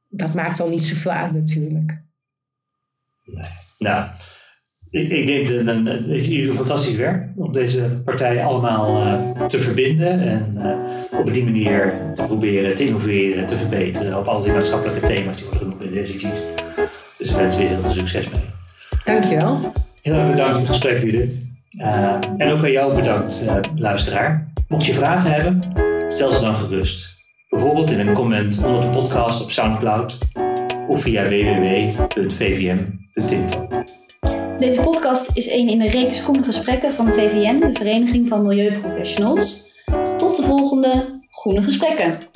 dat 0.09 0.33
maakt 0.33 0.57
dan 0.57 0.69
niet 0.69 0.83
zoveel 0.83 1.11
uit 1.11 1.33
natuurlijk. 1.33 2.03
Nee. 3.23 3.49
Nou, 3.77 4.09
ik, 4.93 5.09
ik 5.09 5.25
denk 5.25 5.47
dat 5.47 6.25
jullie 6.25 6.45
doen 6.45 6.55
fantastisch 6.55 6.95
werk 6.95 7.27
om 7.35 7.51
deze 7.51 8.01
partijen 8.05 8.43
allemaal 8.43 9.05
uh, 9.05 9.45
te 9.45 9.59
verbinden 9.59 10.19
en 10.19 10.57
uh, 10.57 11.19
op 11.19 11.33
die 11.33 11.43
manier 11.43 12.01
te 12.13 12.23
proberen 12.23 12.75
te 12.75 12.85
innoveren, 12.85 13.45
te 13.45 13.57
verbeteren 13.57 14.17
op 14.17 14.27
al 14.27 14.41
die 14.41 14.51
maatschappelijke 14.51 15.07
thema's 15.07 15.35
die 15.35 15.45
worden 15.45 15.61
genoemd 15.61 15.81
in 15.81 15.91
de 15.91 16.05
SDG's. 16.05 16.39
Dus 17.17 17.29
ik 17.29 17.35
wens 17.35 17.55
jullie 17.55 17.69
heel 17.69 17.81
veel 17.81 17.91
succes 17.91 18.29
mee. 18.29 18.41
Dankjewel. 19.03 19.59
Heel 20.01 20.13
erg 20.13 20.29
bedankt 20.29 20.51
voor 20.51 20.59
het 20.59 20.69
gesprek, 20.69 21.03
Judith. 21.03 21.51
Uh, 21.77 22.15
en 22.37 22.51
ook 22.51 22.59
aan 22.59 22.71
jou 22.71 22.95
bedankt, 22.95 23.45
luisteraar. 23.75 24.51
Mocht 24.67 24.85
je 24.85 24.93
vragen 24.93 25.31
hebben, 25.31 25.61
stel 26.07 26.31
ze 26.31 26.41
dan 26.41 26.57
gerust. 26.57 27.21
Bijvoorbeeld 27.49 27.91
in 27.91 28.07
een 28.07 28.13
comment 28.13 28.63
onder 28.65 28.81
de 28.81 28.89
podcast 28.89 29.43
op 29.43 29.51
Soundcloud 29.51 30.17
of 30.87 31.01
via 31.01 31.23
www.vvm.info. 31.23 32.07
Deze 34.57 34.81
podcast 34.81 35.37
is 35.37 35.51
een 35.51 35.69
in 35.69 35.81
een 35.81 35.87
reeks 35.87 36.21
groene 36.21 36.43
gesprekken 36.43 36.91
van 36.91 37.11
VVM, 37.11 37.59
de 37.59 37.71
Vereniging 37.71 38.27
van 38.27 38.41
Milieuprofessionals. 38.41 39.73
Tot 40.17 40.35
de 40.35 40.43
volgende 40.43 41.03
Groene 41.29 41.63
Gesprekken. 41.63 42.32